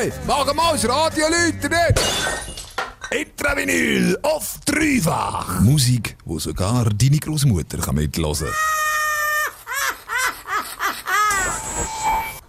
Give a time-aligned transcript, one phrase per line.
[0.00, 1.74] Hey, mach mal das Radio läuten!
[3.10, 5.60] Intravinyl auf dreifach.
[5.60, 8.79] Musik, wo sogar deine Großmutter mithören kann.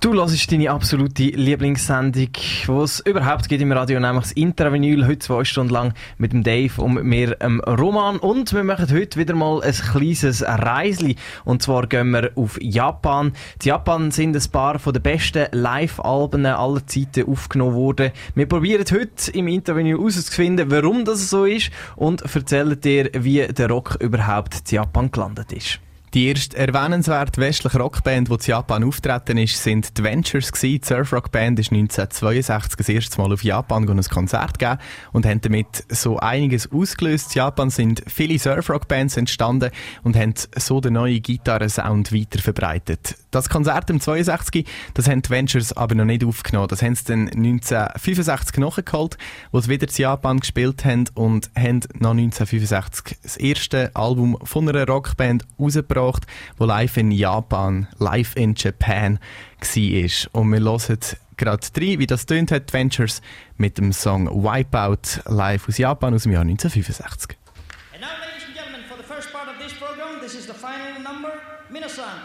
[0.02, 5.20] Du hörst deine absolute Lieblingssendung, die es überhaupt gibt im Radio, nämlich das Intravinyl, heute
[5.20, 8.18] zwei Stunden lang mit dem Dave und mit mir, ähm, Roman.
[8.18, 11.18] Und wir machen heute wieder mal ein kleines Reisli.
[11.46, 13.34] Und zwar gehen wir auf Japan.
[13.62, 18.10] Die Japan sind ein paar von den besten Live-Alben aller Zeiten aufgenommen worden.
[18.34, 23.70] Wir probieren heute im Interview herauszufinden, warum das so ist und erzählen dir, wie der
[23.70, 25.80] Rock überhaupt in Japan gelandet ist.
[26.14, 30.52] Die erste erwähnenswerte westliche Rockband, die in Japan auftreten ist, sind die Ventures.
[30.52, 34.80] Die Surfrock-Band ist 1962 das erste Mal auf Japan ein Konzert gegeben
[35.14, 37.34] und haben damit so einiges ausgelöst.
[37.34, 39.72] In Japan sind viele Surfrock-Bands entstanden
[40.04, 43.16] und haben so den neuen Gitarrensound weiter verbreitet.
[43.32, 46.68] Das Konzert im 62, das haben die Ventures aber noch nicht aufgenommen.
[46.68, 49.18] Das haben sie dann 1965 nachgeholt,
[49.52, 54.68] wo sie wieder in Japan gespielt haben und haben nach 1965 das erste Album von
[54.68, 56.26] einer Rockband rausgebracht gebracht,
[56.58, 59.20] wo live in Japan, live in Japan
[59.60, 60.42] war.
[60.42, 61.00] Und wir hören
[61.38, 63.22] gerade rein, wie das tönt hat, Ventures,
[63.58, 67.41] mit dem Song Wipeout live aus Japan aus dem Jahr 1965.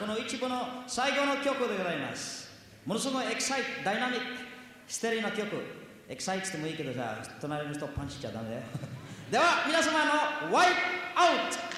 [0.07, 2.49] この一部の最後の曲でございます。
[2.87, 4.25] ものすごいエキサイト、ダイナミック、
[4.87, 5.49] ステリーな曲。
[6.09, 8.63] エキサイトしてもいいけどさ、隣の人パンチしちゃダメだよ。
[9.33, 10.05] では、皆様
[10.47, 10.75] のワイプ
[11.17, 11.76] アウト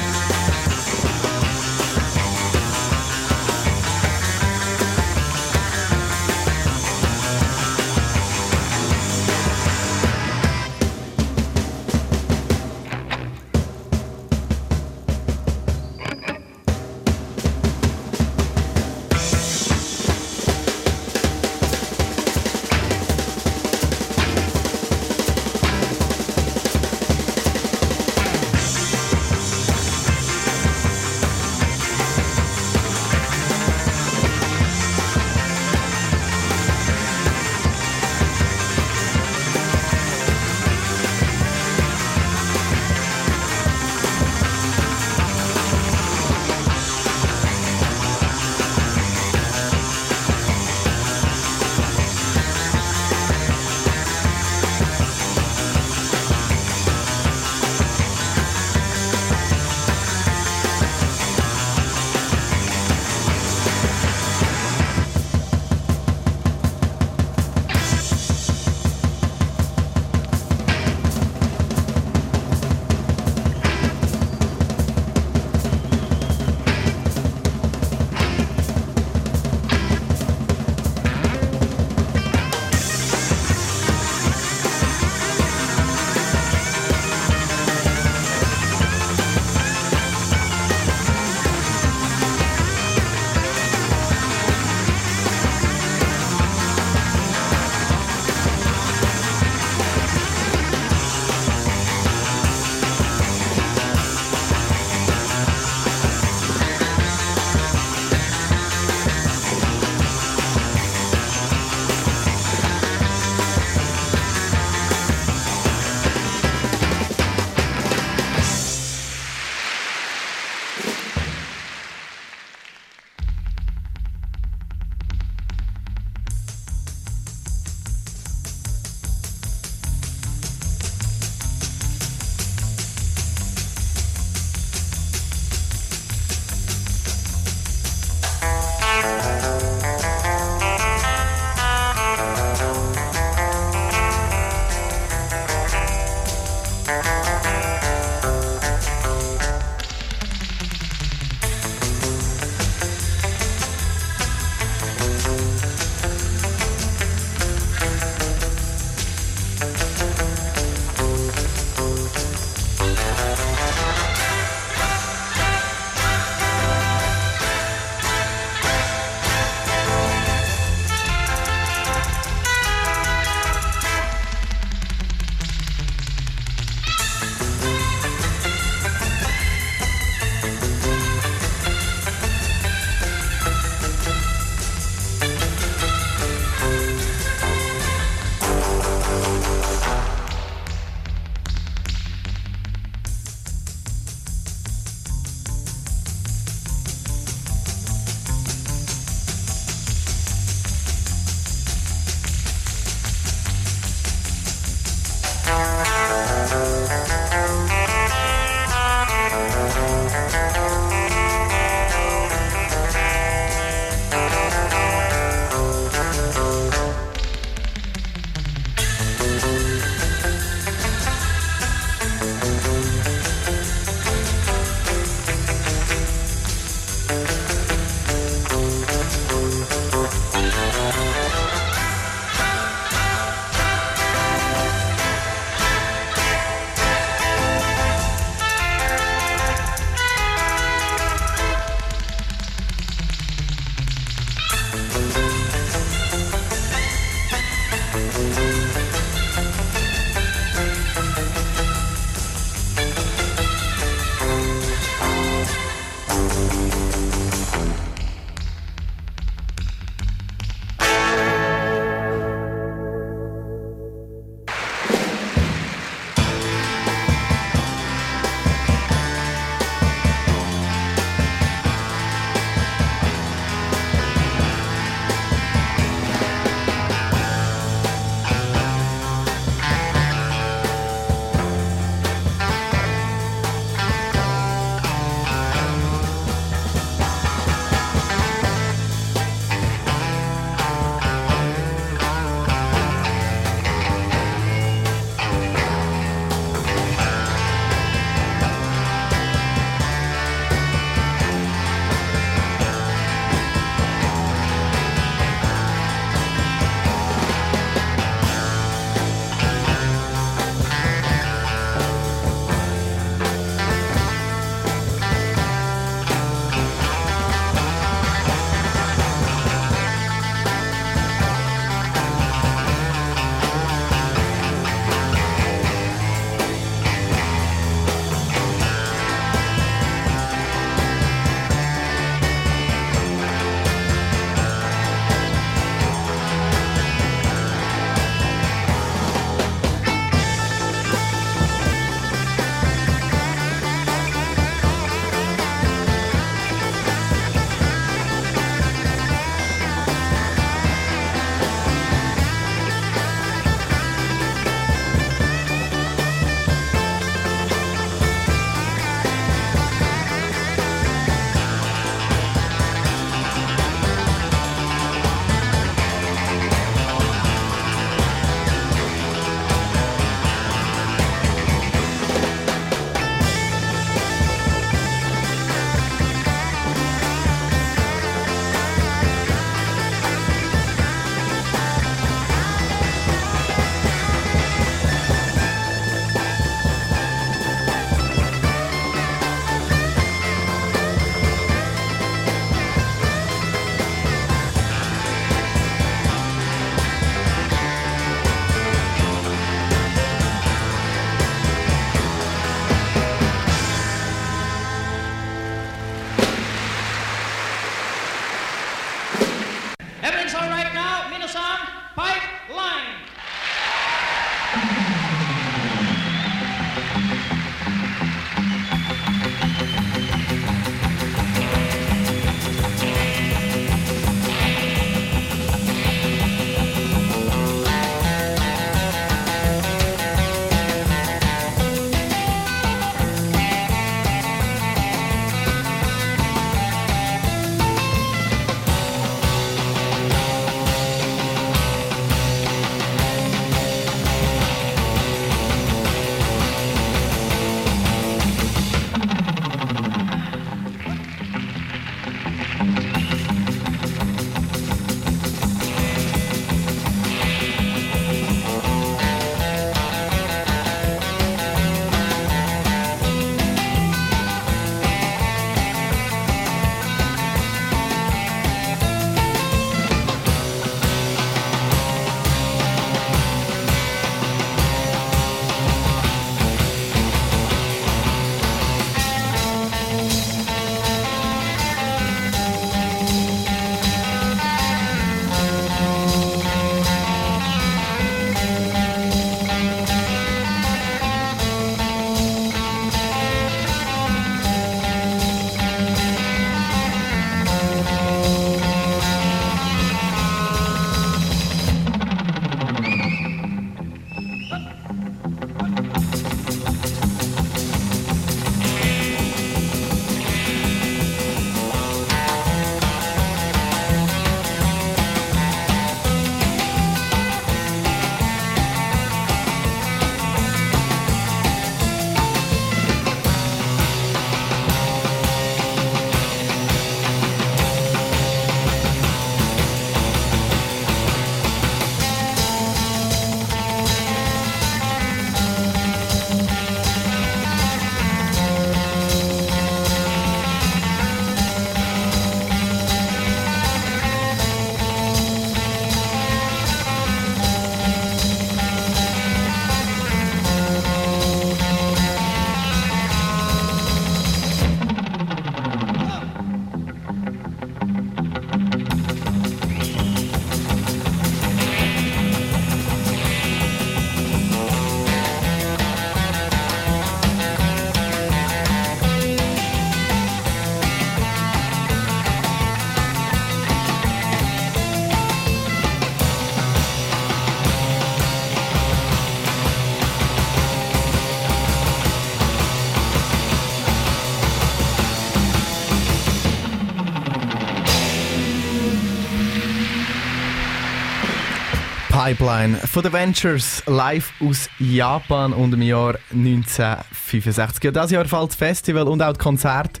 [592.24, 597.84] Pipeline von den Ventures live aus Japan und im Jahr 1965.
[597.84, 600.00] Ja, das Jahr fällt das Festival und auch das Konzert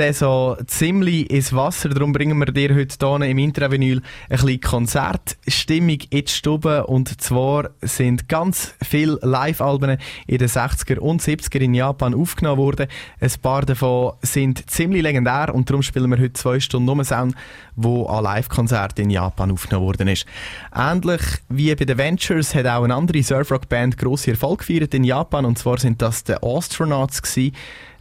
[0.00, 1.90] Saison ziemlich ins Wasser.
[1.90, 6.86] Darum bringen wir dir heute hier im Intravinyl ein bisschen Konzertstimmung in die Stube.
[6.86, 12.86] Und zwar sind ganz viele Live-Alben in den 60er und 70er in Japan aufgenommen worden.
[13.20, 17.34] Ein paar davon sind ziemlich legendär und darum spielen wir heute zwei Stunden nur Sound,
[17.76, 20.24] wo an Live-Konzerten in Japan aufgenommen worden ist.
[20.74, 25.44] Ähnlich wie bei den Ventures hat auch eine andere Surfrock-Band grosse Erfolg gefeiert in Japan
[25.44, 27.20] und zwar sind das die Astronauts.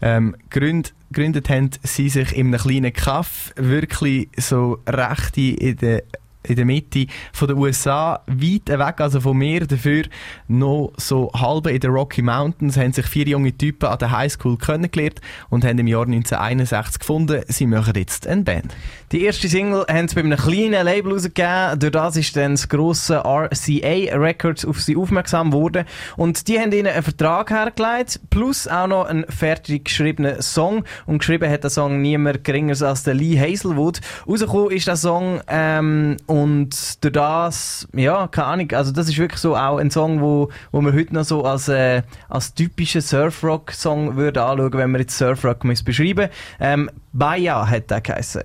[0.02, 6.04] Ähm, Grund, gegründet haben sie sich in einem kleinen Kaff, wirklich so rechte in der
[6.44, 10.04] in der Mitte von den USA, weit weg also von mir, dafür
[10.48, 14.58] noch so halb in den Rocky Mountains, haben sich vier junge Typen an der Highschool
[14.58, 15.20] kennengelernt
[15.50, 18.76] und haben im Jahr 1961 gefunden, sie machen jetzt eine Band.
[19.12, 22.70] Die erste Single haben sie bei einem kleinen Label rausgegeben, durch das ist dann das
[22.70, 25.86] grosse RCA Records auf sie aufmerksam geworden.
[26.16, 30.84] Und die haben ihnen einen Vertrag hergelegt, plus auch noch einen fertig geschriebenen Song.
[31.06, 34.00] Und geschrieben hat der Song niemand geringer als der Lee Hazelwood.
[34.28, 39.42] Rausgekommen ist der Song ähm, und durch das, ja, keine Ahnung, also das ist wirklich
[39.42, 44.16] so auch ein Song, wo, wo man heute noch so als, äh, als typischen Surfrock-Song
[44.16, 48.44] würde anschauen, wenn man jetzt Surfrock beschreiben ähm, Baya hat der geheißen.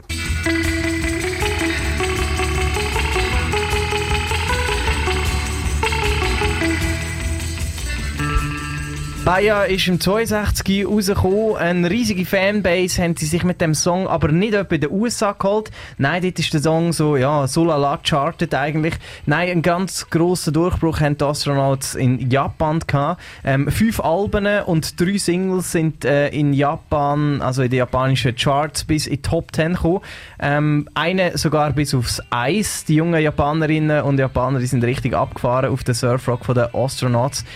[9.24, 11.56] Bayer ist im 62 rausgekommen.
[11.56, 15.32] Eine riesige Fanbase haben sie sich mit dem Song aber nicht etwa in den USA
[15.32, 15.70] geholt.
[15.96, 18.96] Nein, dort ist der Song so, ja, so lala charted eigentlich.
[19.24, 23.22] Nein, einen ganz grossen Durchbruch haben die Astronauts in Japan gehabt.
[23.44, 28.84] Ähm, fünf Alben und drei Singles sind äh, in Japan, also in den japanischen Charts,
[28.84, 30.00] bis in die Top 10 gekommen.
[30.38, 32.84] Ähm, eine sogar bis aufs Eis.
[32.84, 37.46] Die jungen Japanerinnen und Japaner die sind richtig abgefahren auf den Surfrock den Astronauts.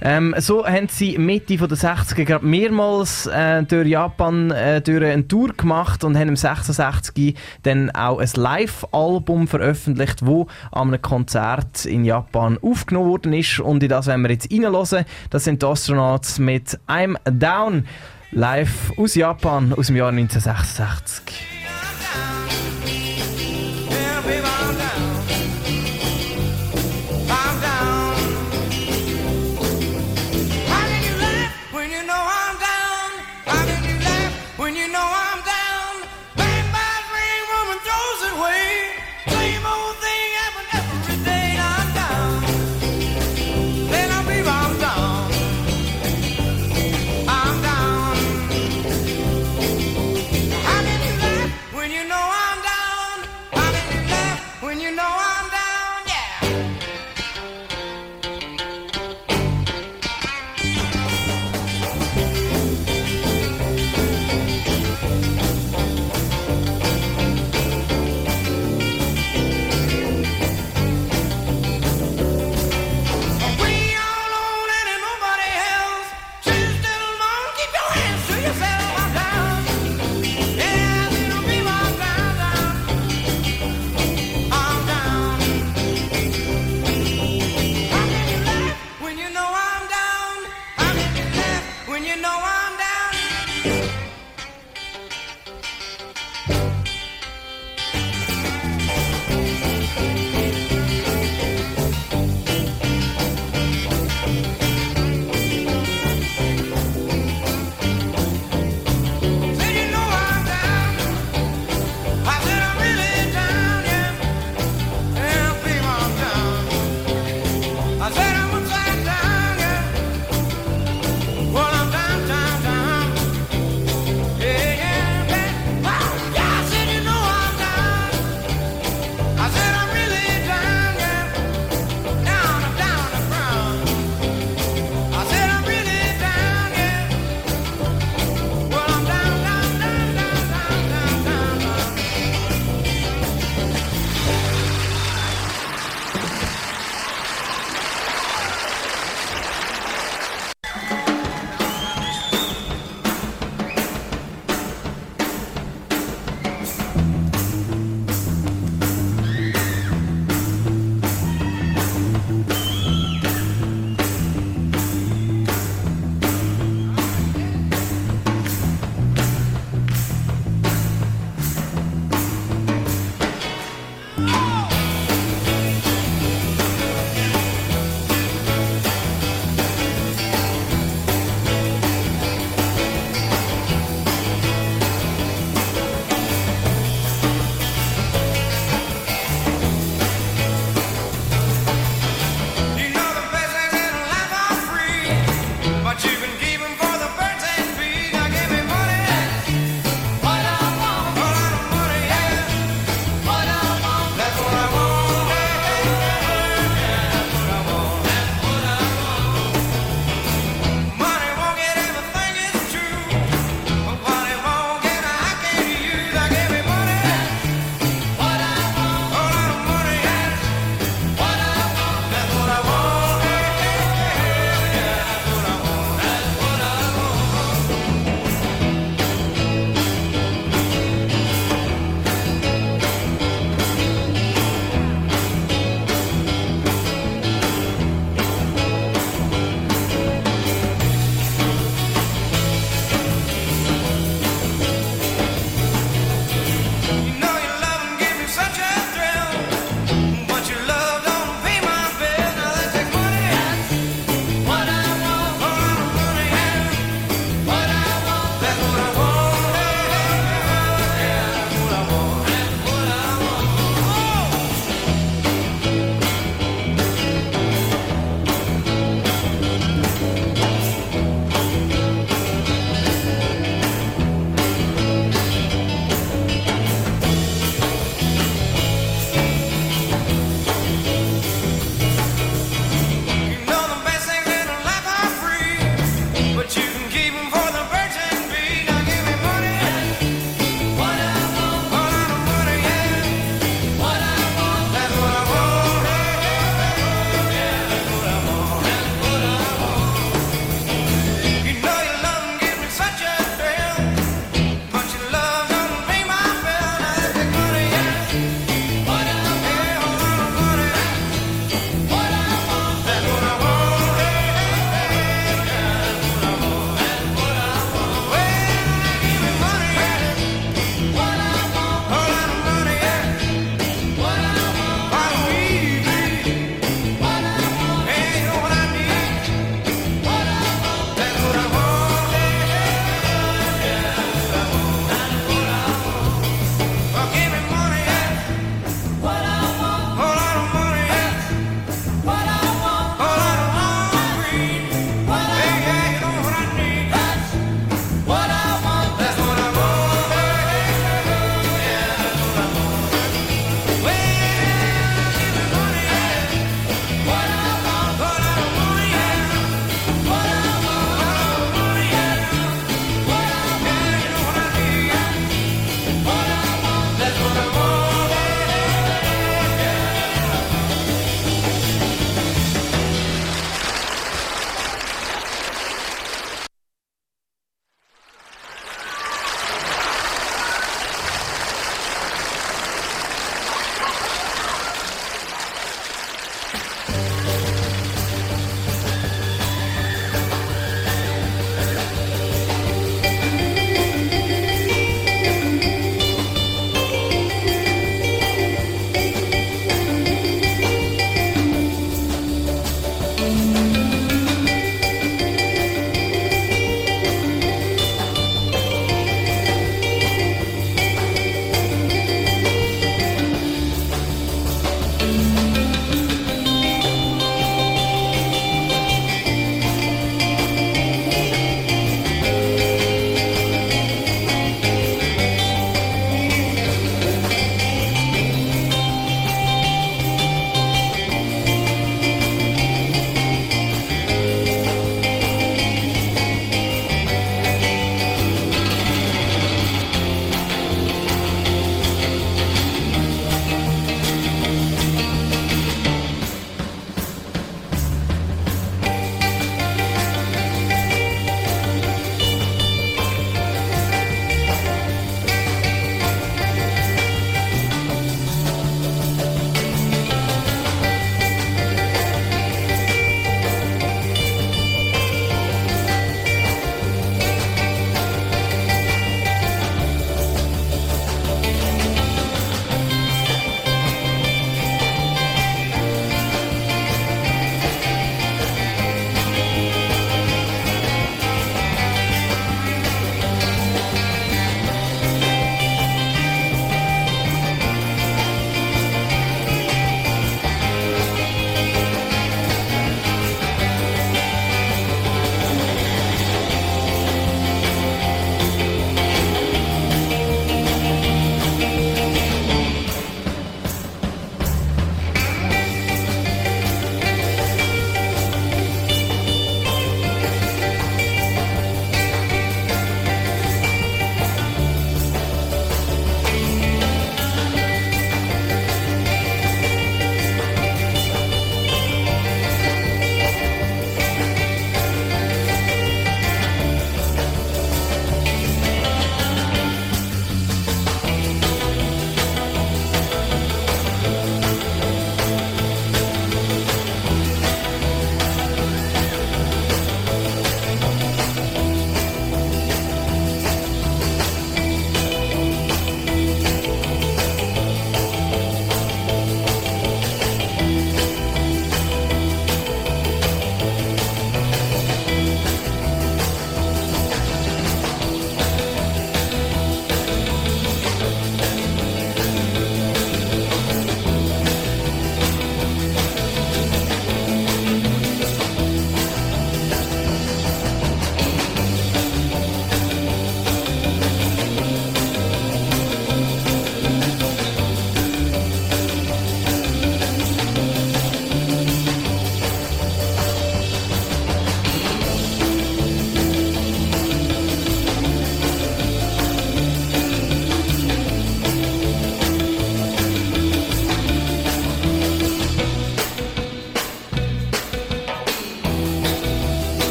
[0.00, 5.26] Ähm, so haben sie Mitte der 60er gerade mehrmals äh, durch Japan äh, durch eine
[5.26, 11.84] Tour gemacht und haben im 66 dann auch ein Live-Album veröffentlicht, wo an einem Konzert
[11.84, 13.60] in Japan aufgenommen worden ist.
[13.60, 15.04] Und in das werden wir jetzt reinhören.
[15.30, 17.86] Das sind die Astronauts mit I'm Down
[18.30, 21.58] live aus Japan aus dem Jahr 1966.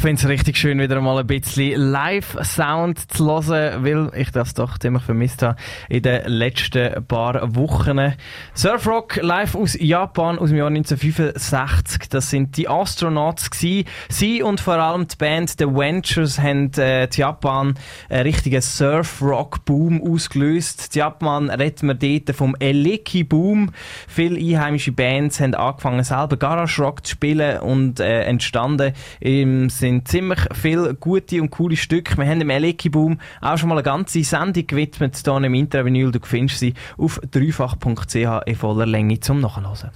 [0.00, 4.78] finde es richtig schön, wieder mal ein bisschen Live-Sound zu hören, weil ich das doch
[4.78, 5.56] ziemlich vermisst habe
[5.88, 8.14] in den letzten paar Wochen.
[8.54, 12.08] Surfrock live aus Japan aus dem Jahr 1965.
[12.08, 13.88] Das sind die Astronauts gewesen.
[14.08, 17.74] Sie und vor allem die Band The Ventures haben äh, die Japan
[18.08, 20.94] einen richtigen Surfrock-Boom ausgelöst.
[20.94, 23.72] Die Japan redet man dort vom Eleki-Boom.
[24.06, 29.99] Viele einheimische Bands haben angefangen selber Garage Rock zu spielen und äh, entstanden im sind
[30.04, 32.16] ziemlich viele gute und coole Stücke.
[32.16, 36.12] Wir haben dem Eleki-Boom auch schon mal eine ganze Sendung gewidmet hier im Intravinyl.
[36.12, 38.14] Du findest sie auf dreifach.ch
[38.46, 39.90] in voller Länge zum Nachhören.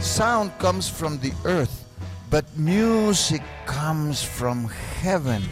[0.00, 1.84] Sound comes from the earth,
[2.30, 4.70] but music comes from
[5.02, 5.42] heaven.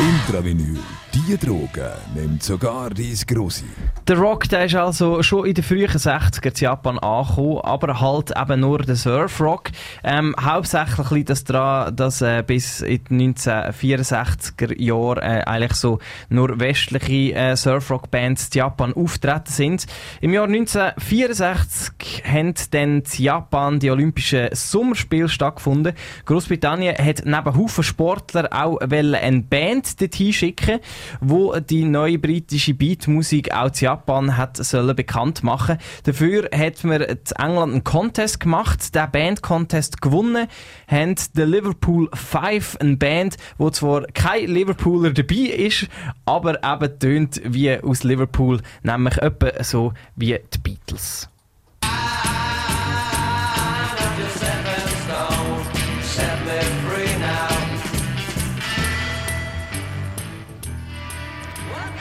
[0.00, 0.78] Intravinyl.
[1.12, 3.64] Die Droge nimmt sogar dein Grossi.
[4.06, 8.32] Der Rock der ist also schon in den frühen 60er in Japan angekommen, aber halt
[8.36, 9.70] eben nur der Surfrock.
[10.04, 15.98] Ähm, hauptsächlich liegt das daran, dass äh, bis in den 1964er Jahren äh, eigentlich so
[16.28, 19.86] nur westliche äh, Surfrock-Bands in Japan auftreten sind.
[20.20, 25.94] Im Jahr 1964 haben dann in Japan die Olympischen Sommerspiele stattgefunden.
[26.26, 30.80] Großbritannien hat neben Haufen Sportler auch eine Band dorthin schicken
[31.20, 35.78] wo die neue britische Beatmusik auch in Japan hat sollen bekannt machen.
[36.04, 40.48] Dafür hat man in England einen Contest gemacht, der Band-Contest gewonnen,
[40.86, 45.88] haben die Liverpool 5, eine Band, wo zwar kein Liverpooler dabei ist,
[46.24, 51.28] aber eben tönt wie aus Liverpool, nämlich etwa so wie die Beatles.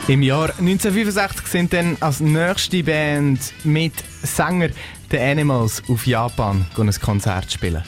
[0.10, 3.92] Im Jahr 1965 sind dann als nächste Band mit
[4.24, 4.70] Sänger
[5.12, 7.84] The Animals auf Japan ein Konzert spielen.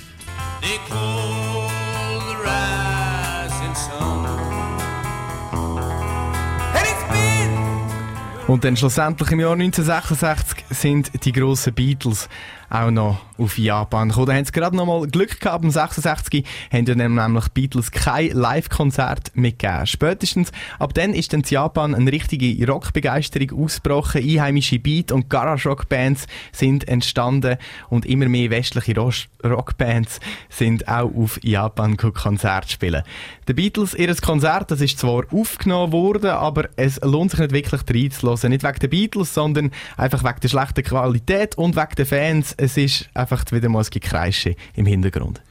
[8.47, 12.27] Und dann schlussendlich im Jahr 1966 sind die grossen Beatles
[12.69, 14.27] auch noch auf Japan gekommen.
[14.27, 15.63] Da haben sie gerade noch mal Glück gehabt.
[15.63, 19.87] Am 66 haben nämlich Beatles kein Live-Konzert mitgegeben.
[19.87, 24.21] Spätestens ab dann ist dann in Japan eine richtige Rockbegeisterung ausgebrochen.
[24.21, 27.57] Einheimische Beat- und Garage-Rock-Bands sind entstanden
[27.89, 28.95] und immer mehr westliche
[29.43, 33.03] Rockbands sind auch auf Japan Konzert spielen.
[33.47, 37.81] Die Beatles, ihr Konzert, das ist zwar aufgenommen worden, aber es lohnt sich nicht wirklich
[37.89, 38.49] reinzulassen.
[38.49, 42.75] Nicht wegen der Beatles, sondern einfach wegen der schlechten Qualität und wegen der Fans es
[42.77, 45.41] ist einfach wieder mal ein Gekreische im Hintergrund.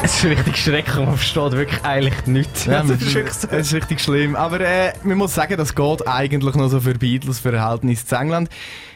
[0.00, 2.64] Es ist richtig schrecklich, man versteht wirklich eigentlich nichts.
[2.64, 3.48] Ja, das, ist wirklich so.
[3.48, 4.36] ist richtig schlimm.
[4.36, 8.48] Aber äh, man muss sagen, das geht eigentlich noch so für Beatles Verhältnis zu England.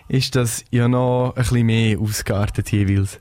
[0.09, 3.19] Ist das ja noch ein bisschen mehr ausgeartet jeweils.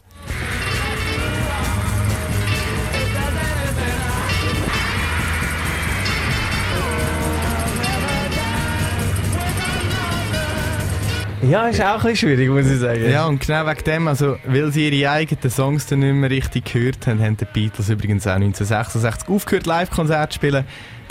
[11.50, 13.10] Ja, ist auch ein bisschen schwierig, muss ich sagen.
[13.10, 16.72] Ja, und genau wegen dem, also, weil sie ihre eigenen Songs dann nicht mehr richtig
[16.72, 20.66] gehört haben, haben die Beatles übrigens auch 1966 aufgehört, Live-Konzert zu spielen.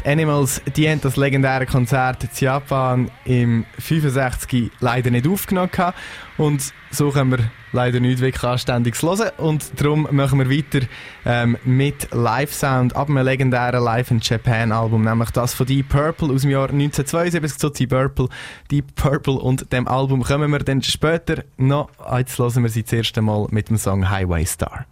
[0.06, 5.70] Animals, die haben das legendäre Konzert in Japan im 65 leider nicht aufgenommen
[6.36, 10.86] und so können wir leider nicht wirklich anständig hören und darum machen wir weiter
[11.24, 16.32] ähm, mit Live-Sound ab einem legendären Live in Japan Album, nämlich das von Deep Purple
[16.32, 18.28] aus dem Jahr 1972 zu Deep Purple.
[18.70, 21.90] Deep Purple und dem Album kommen wir dann später noch.
[22.16, 24.86] Jetzt hören wir sie das erste Mal mit dem Song Highway Star.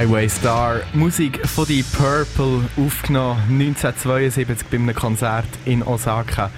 [0.00, 0.80] Highway Star.
[0.94, 6.50] Musik von die Purple aufgenommen 1972 bei einem Konzert in Osaka,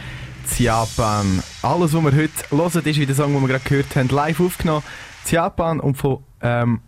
[0.56, 1.42] in Japan.
[1.60, 4.38] Alles, was wir heute hören, ist wie der Song, den wir gerade gehört haben, live
[4.38, 4.84] aufgenommen
[5.24, 6.82] in Japan und von, ähm,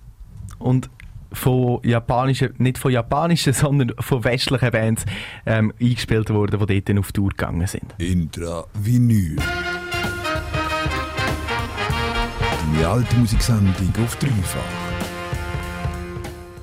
[0.60, 0.90] und
[1.32, 5.04] von japanischen, nicht von japanischen, sondern von westlichen Bands
[5.46, 7.96] ähm, eingespielt worden, die dort auf Tour gegangen sind.
[7.98, 9.38] Intra Vinyl.
[12.72, 14.83] Deine alte Musiksendung auf dreifach.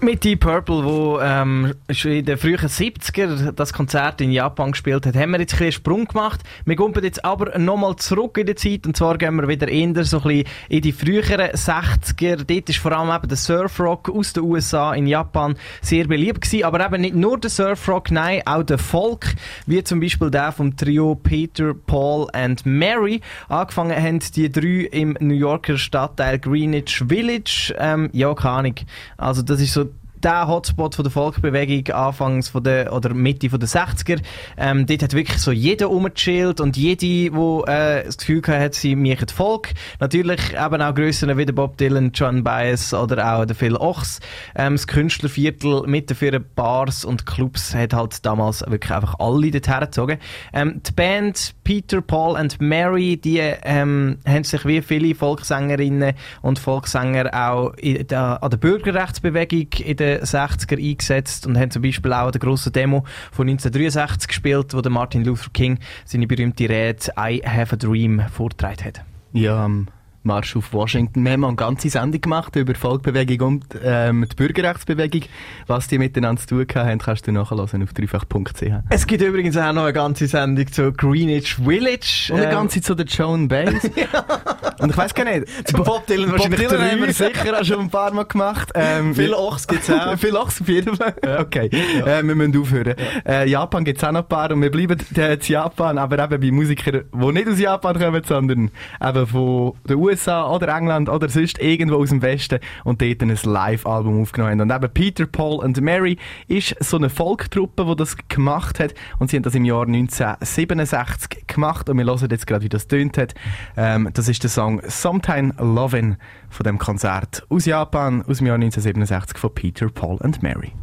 [0.04, 5.06] Mit Deep Purple, wo ähm, schon in den frühen 70er das Konzert in Japan gespielt
[5.06, 6.42] hat, haben wir jetzt ein einen Sprung gemacht.
[6.66, 10.04] Wir kommen jetzt aber nochmal zurück in die Zeit und zwar gehen wir wieder eher
[10.04, 12.44] so ein bisschen in die früheren 60er.
[12.44, 16.64] Dort ist vor allem eben der Surfrock aus den USA in Japan sehr beliebt gewesen,
[16.64, 19.36] aber eben nicht nur der Surfrock, nein, auch der Folk,
[19.68, 23.22] wie zum Beispiel der vom Trio Peter, Paul and Mary.
[23.50, 27.76] Angefangen haben die drei im New Yorker Stadtteil Greenwich Village.
[27.78, 28.76] Ähm, ja, keine Ahnung.
[29.18, 29.91] Also das ist so
[30.22, 34.22] der Hotspot von der Volksbewegung Anfangs von der, oder Mitte von der 60er.
[34.58, 38.96] Ähm, dort hat wirklich so jeder rumgechillt und jede, die äh, das Gefühl hat, sie
[38.96, 39.74] machen Volk.
[40.00, 44.20] Natürlich eben auch Grössen wie der Bob Dylan, John Baez oder auch der Phil Ochs.
[44.56, 49.80] Ähm, das Künstlerviertel mit vielen Bars und Clubs hat halt damals wirklich einfach alle dorthin
[49.80, 50.18] gezogen.
[50.54, 56.60] Ähm, die Band Peter, Paul and Mary, die ähm, haben sich wie viele Volkssängerinnen und
[56.60, 62.14] Volkssänger auch in der, an der Bürgerrechtsbewegung in den 60er eingesetzt und haben zum Beispiel
[62.14, 67.42] auch der grossen Demo von 1963 gespielt, wo Martin Luther King seine berühmte Rede I
[67.46, 69.02] Have a Dream vorgetragen hat.
[69.34, 69.88] Ja, am
[70.24, 71.24] Marsch auf Washington.
[71.24, 75.24] Wir haben eine ganze Sendung gemacht über Volksbewegung und ähm, die Bürgerrechtsbewegung.
[75.68, 78.64] Was die miteinander zu tun haben, kannst du nachhören auf dreifach.ch.
[78.90, 82.30] Es gibt übrigens auch noch eine ganze Sendung zu Greenwich Village.
[82.32, 83.90] Und eine ähm, ganze zu der Joan Baez.
[84.80, 85.48] Und ich weiß gar nicht.
[85.68, 88.72] Zu Bob Dylan Bob wahrscheinlich Dylan haben wir sicher auch schon ein paar Mal gemacht.
[88.74, 90.18] Ähm, Viel Ochs gibt es auch.
[90.18, 91.14] Viel Ochs auf jeden Fall.
[91.40, 92.20] Okay, ja.
[92.20, 92.96] äh, wir müssen aufhören.
[93.26, 93.42] Ja.
[93.42, 96.24] Äh, Japan gibt es auch noch ein paar und wir bleiben äh, in Japan, aber
[96.24, 100.76] eben bei Musikern, die nicht aus Japan kommen, sondern eben von den USA USA oder
[100.76, 104.72] England oder sonst irgendwo aus dem Westen und dort ein Live-Album aufgenommen haben.
[104.72, 109.30] Und eben Peter, Paul und Mary ist so eine Volktruppe, die das gemacht hat und
[109.30, 113.18] sie haben das im Jahr 1967 gemacht und wir hören jetzt gerade, wie das tönt
[113.18, 113.34] hat.
[113.78, 116.18] Ähm, das ist der Song Sometime Lovin'
[116.50, 120.74] von dem Konzert aus Japan aus dem Jahr 1967 von Peter, Paul und Mary.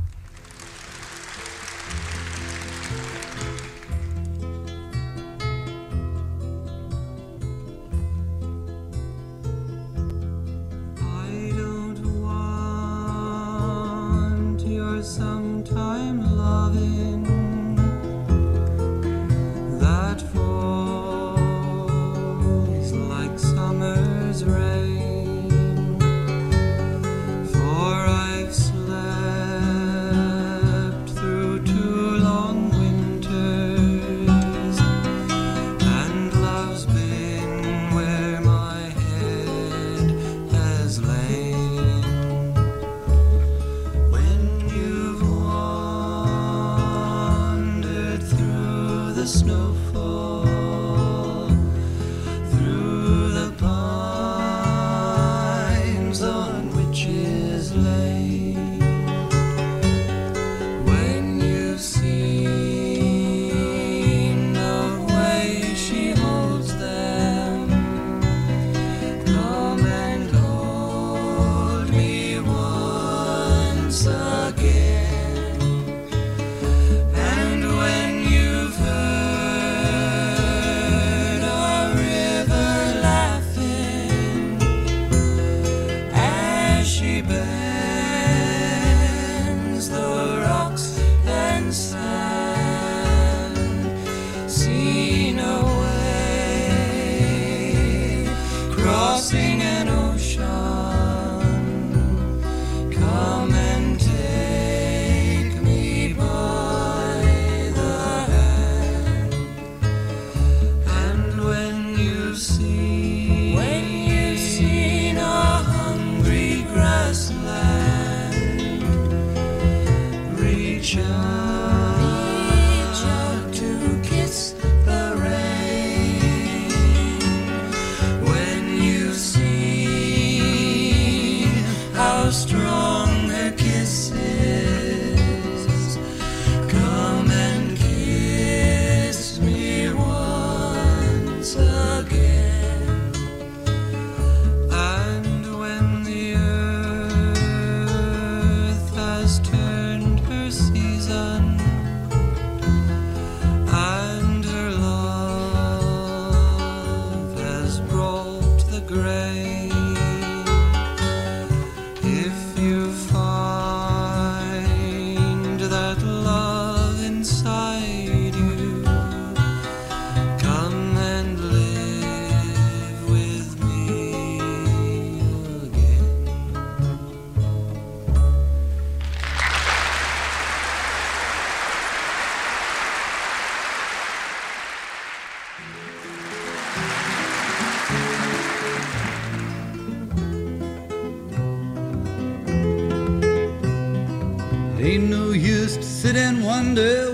[196.59, 197.08] wonder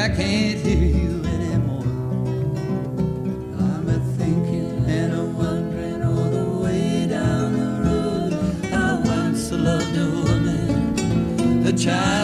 [0.00, 1.84] I can't hear you anymore.
[3.58, 8.72] I'm a thinking and I'm wondering all the way down the road.
[8.72, 12.19] I once loved a woman, a child.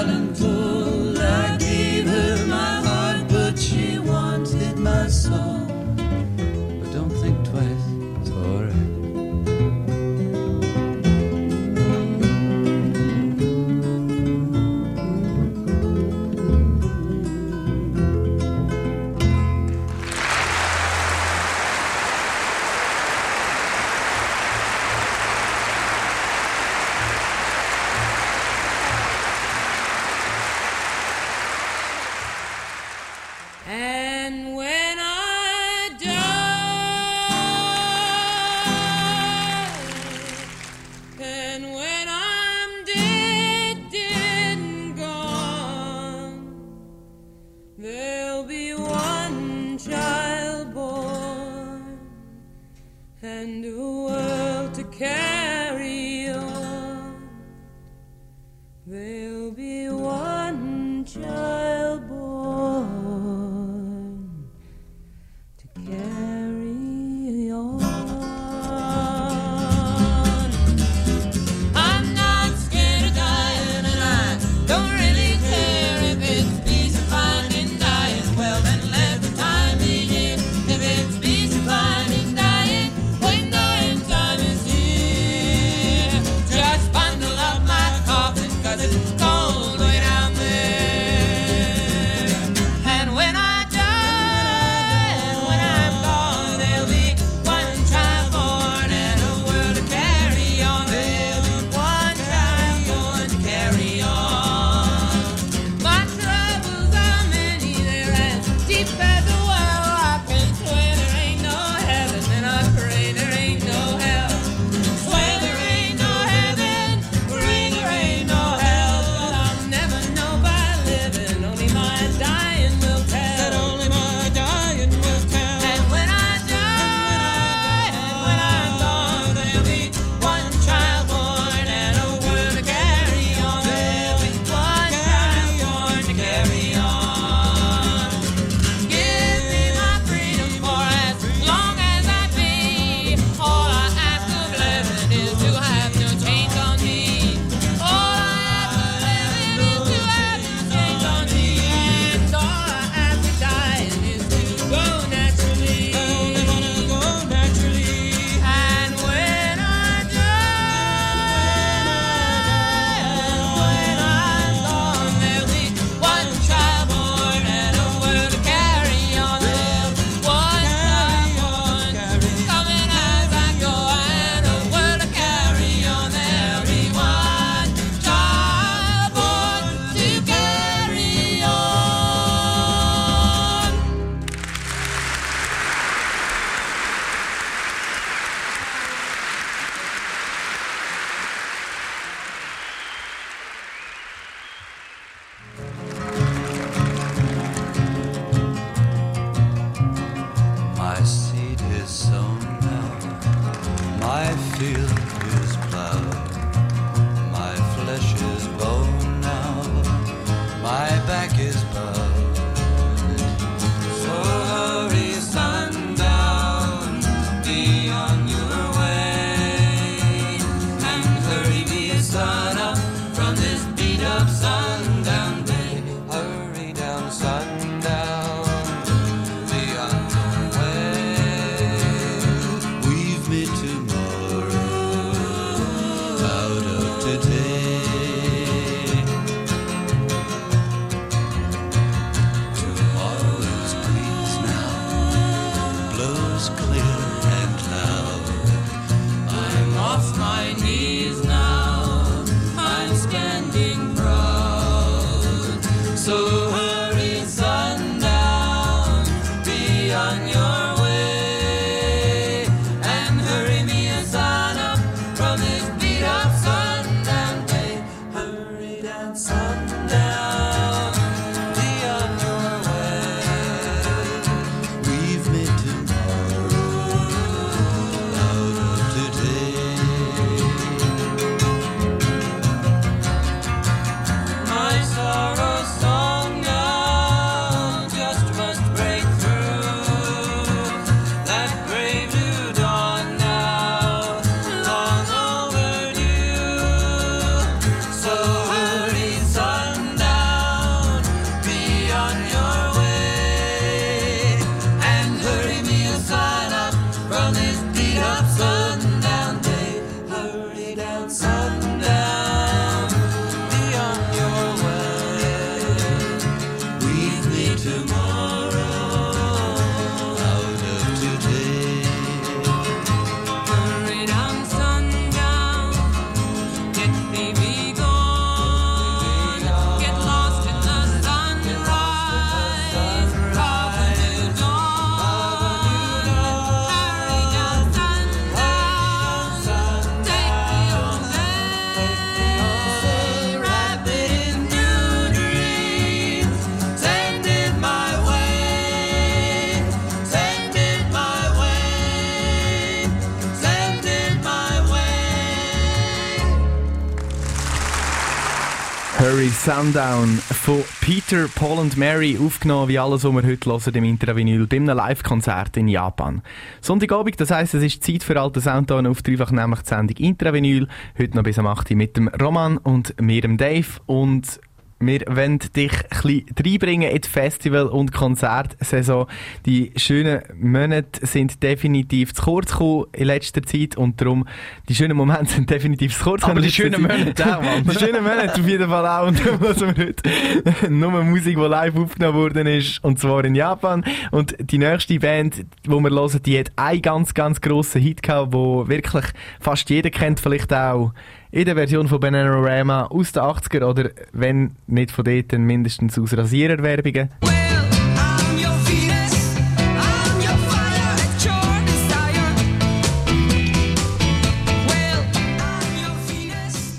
[359.67, 363.85] Hurry Sundown von Peter, Paul und Mary, aufgenommen wie alles, was wir heute hören im
[363.85, 366.23] Intravinyl, bei einem Live-Konzert in Japan.
[366.61, 370.69] Sonntagabend, das heisst, es ist Zeit für alte Soundtone auf dreifach, nämlich die Sendung Intravinyl,
[370.99, 373.67] heute noch bis am 8 Uhr mit dem Roman und mir, dem Dave.
[373.87, 374.41] Und
[374.79, 379.07] wir wollen dich ein reinbringen in die Festival- und Konzertsaison.
[379.47, 384.27] Die schönen Monate sind definitiv zu kurz gekommen in letzter Zeit und darum,
[384.69, 386.47] die schönen Momente sind definitiv zu kurz Aber gekommen.
[386.47, 387.65] die schönen Monate auch, Mann.
[387.67, 389.07] Die schönen Monate auf jeden Fall auch.
[389.07, 393.35] Und darum hören wir heute nur Musik, die live aufgenommen worden ist, und zwar in
[393.35, 393.83] Japan.
[394.11, 398.35] Und die nächste Band, die wir hören, die hat einen ganz, ganz grossen Hit gehabt,
[398.35, 399.07] wo wirklich
[399.41, 400.93] fast jeder kennt, vielleicht auch
[401.37, 405.99] in der Version von Bananarama aus den 80er oder wenn nicht von dort, dann mindestens
[405.99, 407.11] aus Rasiererwerbungen.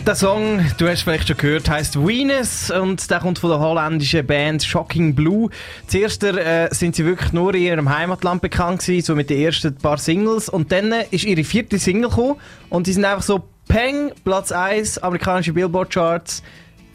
[0.07, 4.25] Der Song, du hast vielleicht schon gehört, heißt Venus und der kommt von der holländischen
[4.25, 5.51] Band Shocking Blue.
[5.85, 9.75] Zuerst äh, sind sie wirklich nur in ihrem Heimatland bekannt gewesen, so mit den ersten
[9.75, 12.37] paar Singles und dann ist ihre vierte Single gekommen
[12.69, 16.41] und die sind einfach so Peng, Platz 1, amerikanische Billboard Charts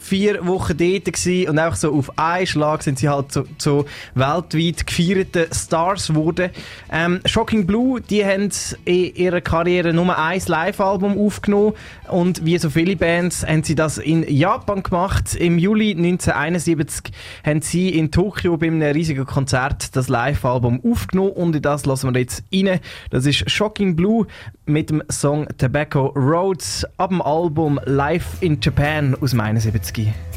[0.02, 3.86] vier Wochen dort gewesen und einfach so auf einen Schlag sind sie halt zu, so,
[4.14, 6.50] weltweit gefeierten Stars geworden.
[6.90, 8.50] Ähm, Shocking Blue, die haben
[8.84, 11.74] in ihrer Karriere nur ein Live-Album aufgenommen
[12.08, 15.34] und wie so viele Bands haben sie das in Japan gemacht.
[15.34, 17.12] Im Juli 1971
[17.44, 22.12] haben sie in Tokio bei einem riesigen Konzert das Live-Album aufgenommen und in das lassen
[22.12, 22.80] wir jetzt rein.
[23.10, 24.26] Das ist Shocking Blue
[24.66, 29.91] mit dem Song Tobacco Roads ab dem Album Live in Japan aus 1971.
[29.92, 30.31] Gretzky.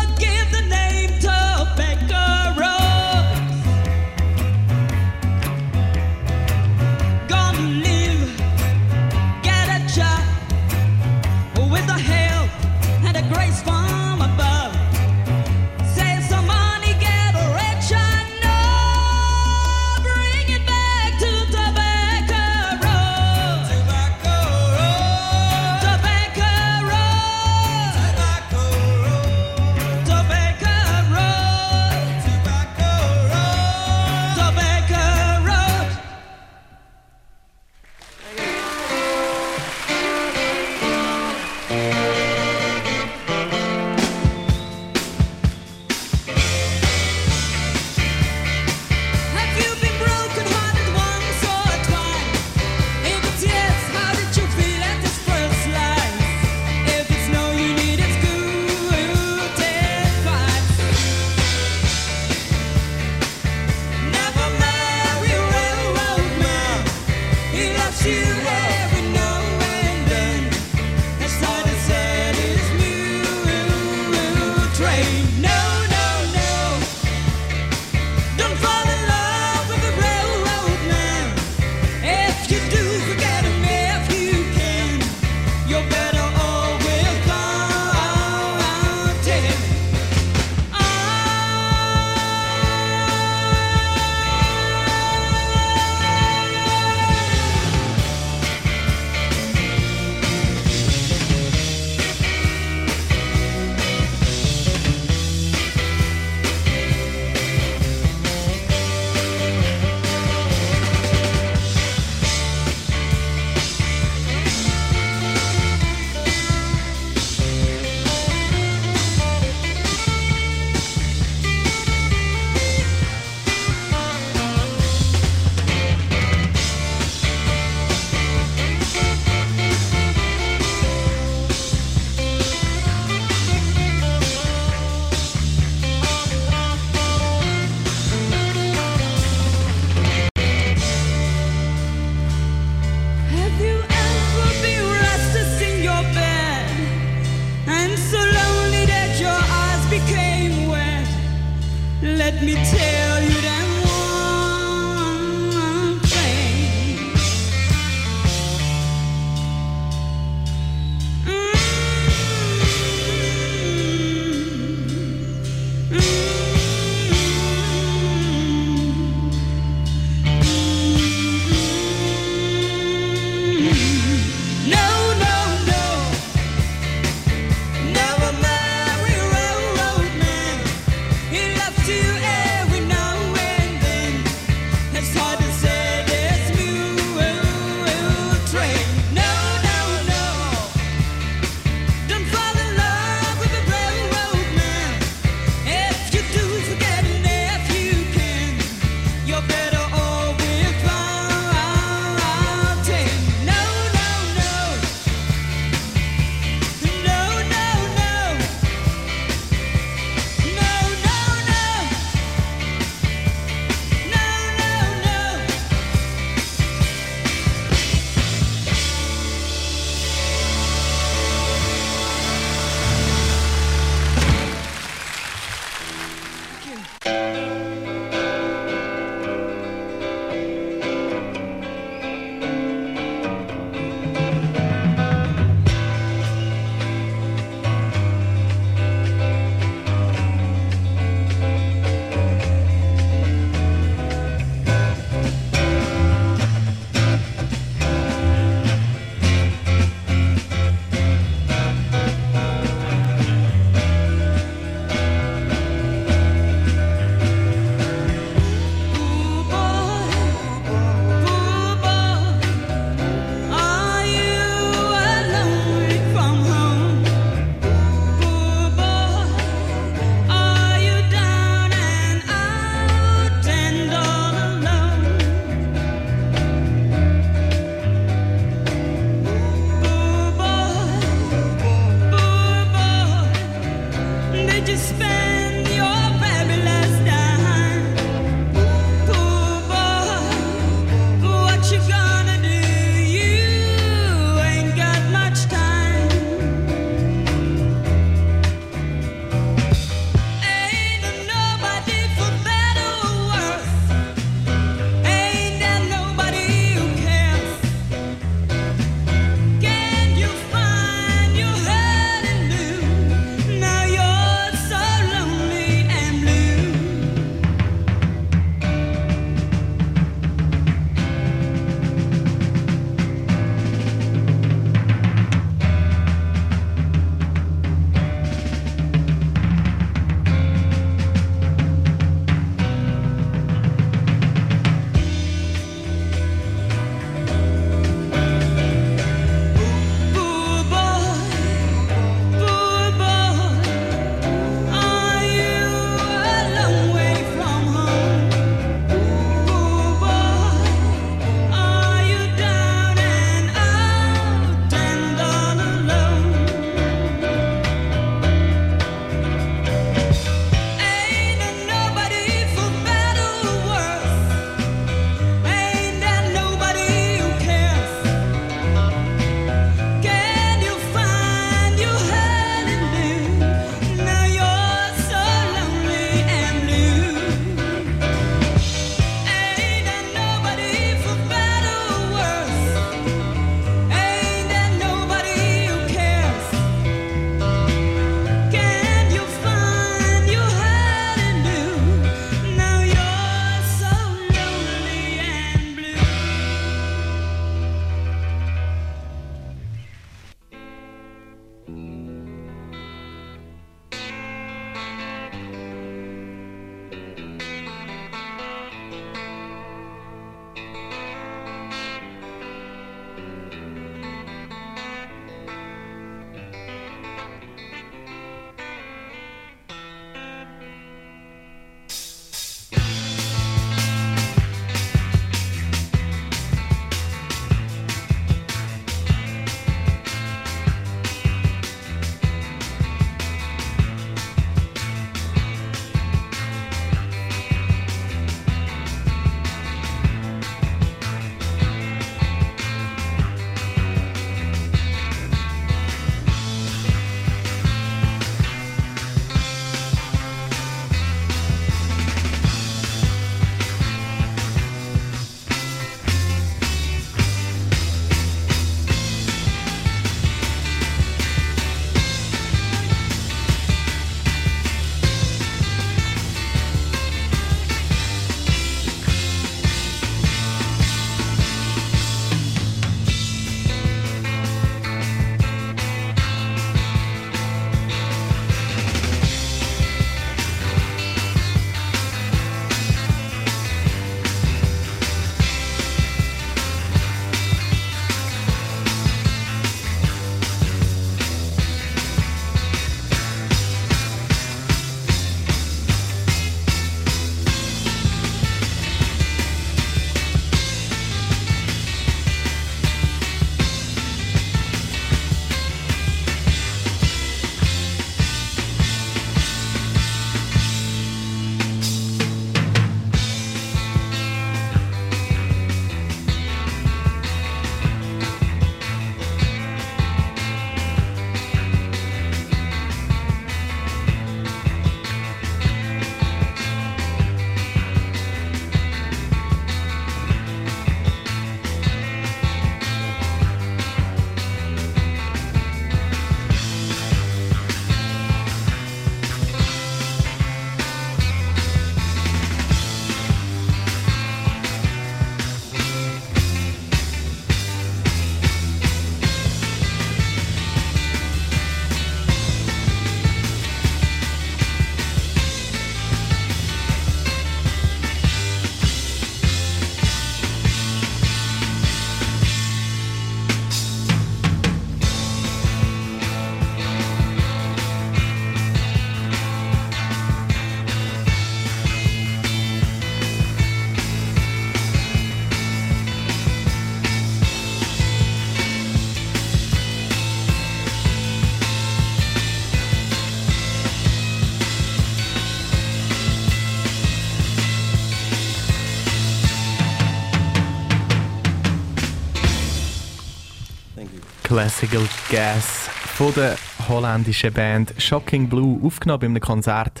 [594.56, 596.56] Classical Gas von der
[596.88, 600.00] holländischen Band Shocking Blue, aufgenommen bei einem Konzert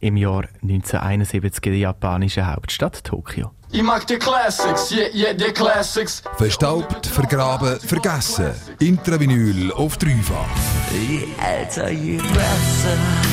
[0.00, 3.50] im Jahr 1971 in der japanischen Hauptstadt Tokio.
[3.70, 6.22] Ich mag die Classics, yeah, yeah, die Classics.
[6.38, 8.52] Verstaubt, vergraben, vergessen.
[8.78, 10.48] Intravinyl auf dreifach.
[10.90, 13.31] Je älter, je besser.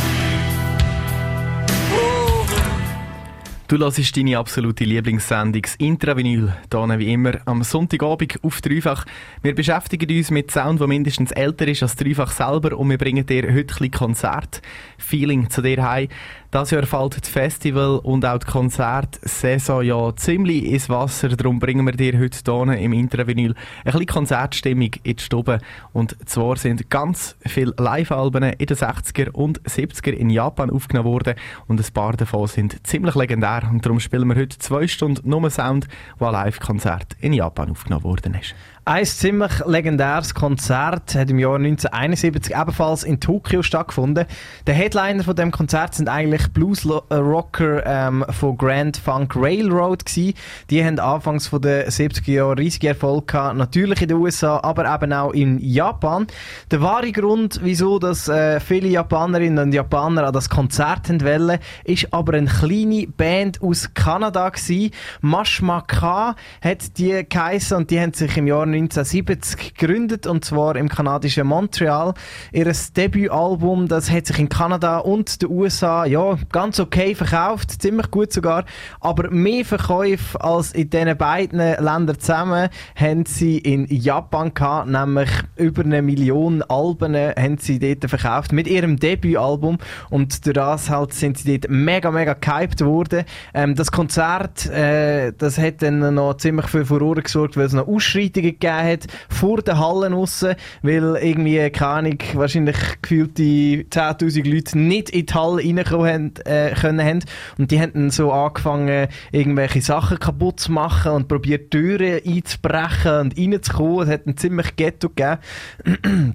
[3.70, 9.06] Du hörst deine absolute Lieblingssendung, das Intravinyl, hier wie immer am Sonntagabend auf Dreifach.
[9.44, 13.28] Wir beschäftigen uns mit Sound, der mindestens älter ist als Dreifach selber und wir bringen
[13.28, 16.08] dir heute ein Konzert-Feeling zu dir heim.
[16.52, 21.86] Das Jahr fällt das Festival und auch die Konzertsaison ja ziemlich ins Wasser, darum bringen
[21.86, 25.60] wir dir heute hier im Intravinyl ein bisschen Konzertstimmung in die Stube.
[25.94, 31.36] Und zwar sind ganz viele Live-Alben in den 60er und 70er in Japan aufgenommen worden
[31.68, 35.52] und ein paar davon sind ziemlich legendär und darum spielen wir heute zwei Stunden nur
[35.52, 35.88] Sound,
[36.18, 38.56] wo ein Live-Konzert in Japan aufgenommen worden ist.
[38.90, 44.26] Ein ziemlich legendäres Konzert hat im Jahr 1971 ebenfalls in Tokio stattgefunden.
[44.66, 50.34] Der Headliner von dem Konzert sind eigentlich Blues-Rocker ähm, von Grand Funk Railroad gewesen.
[50.72, 54.92] Die haben anfangs von den 70er Jahren riesige Erfolg gehabt, natürlich in den USA, aber
[54.92, 56.26] eben auch in Japan.
[56.72, 62.12] Der wahre Grund, wieso dass äh, viele Japanerinnen und Japaner an das Konzert wollen, ist
[62.12, 64.90] aber eine kleine Band aus Kanada gewesen.
[65.22, 70.76] Mashma K hat die geheissen und die haben sich im Jahr 1970 gegründet und zwar
[70.76, 72.14] im kanadischen Montreal.
[72.52, 78.12] Ihr Debütalbum, das hat sich in Kanada und den USA ja ganz okay verkauft, ziemlich
[78.12, 78.66] gut sogar,
[79.00, 85.30] aber mehr Verkäufe als in diesen beiden Ländern zusammen haben sie in Japan gehabt, nämlich
[85.56, 89.78] über eine Million Alben haben sie dort verkauft mit ihrem Debütalbum
[90.10, 93.26] und durch das halt sind sie dort mega mega gehypt worden.
[93.54, 97.88] Ähm, das Konzert, äh, das hat dann noch ziemlich viel Furore gesorgt, weil es noch
[97.88, 100.46] Ausschreitungen gegeben hat vor den Hallen raus,
[100.82, 106.74] weil irgendwie, keine Ahnung, wahrscheinlich gefühlte 10'000 Leute nicht in die Halle reinkommen haben, äh,
[106.74, 107.20] können haben.
[107.58, 113.20] Und die haben dann so angefangen, irgendwelche Sachen kaputt zu machen und probiert Türen einzubrechen
[113.20, 114.08] und reinzukommen.
[114.08, 115.40] Es hat ein ziemlich Ghetto gegeben.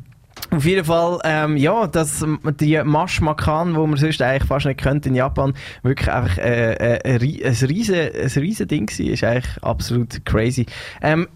[0.50, 2.24] Auf jeden Fall, ähm, ja, dass
[2.60, 6.74] die Mash Makan, wo man sonst eigentlich fast nicht könnte in Japan, wirklich einfach äh,
[6.74, 10.66] äh, ein, riesen, ein riesen Ding war, ist eigentlich absolut crazy.
[11.02, 11.28] Ähm,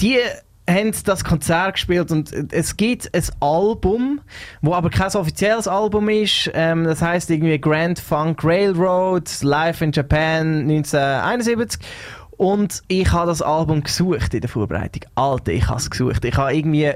[0.00, 0.18] die
[0.68, 4.20] haben das Konzert gespielt und es gibt ein Album,
[4.62, 6.50] wo aber kein offizielles Album ist.
[6.54, 11.80] Ähm, das heißt irgendwie Grand Funk Railroad, Live in Japan 1971.
[12.36, 15.08] Und ich habe das Album gesucht in der Vorbereitung.
[15.14, 16.24] Alter, ich habe es gesucht.
[16.24, 16.92] Ich habe irgendwie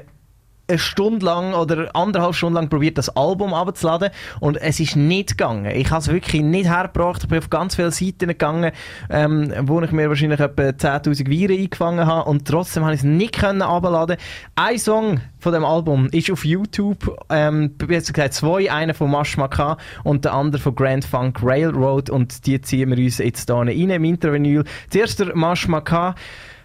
[0.71, 5.37] eine Stunde lang oder anderthalb Stunden lang probiert, das Album abzuladen und es ist nicht
[5.37, 5.65] gegangen.
[5.65, 7.23] Ich habe es wirklich nicht hergebracht.
[7.23, 8.71] Ich bin auf ganz viele Seiten gegangen,
[9.09, 13.05] ähm, wo ich mir wahrscheinlich etwa 10'000 Viren eingefangen habe und trotzdem habe ich es
[13.05, 14.17] nicht können abladen.
[14.55, 19.37] Ein Song von dem Album ist auf YouTube, ähm, besser gesagt zwei, einer von Mash
[19.37, 23.55] Maka und der andere von Grand Funk Railroad und die ziehen wir uns jetzt hier
[23.55, 24.63] rein im Intravinyl.
[24.89, 25.67] Zuerst der Mash.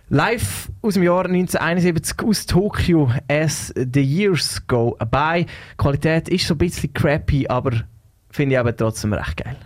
[0.09, 5.45] Live aus dem Jahr 1971 aus Tokio as the years go by.
[5.45, 7.73] Die Qualität ist so ein bisschen crappy, aber
[8.31, 9.57] finde ich aber trotzdem recht geil.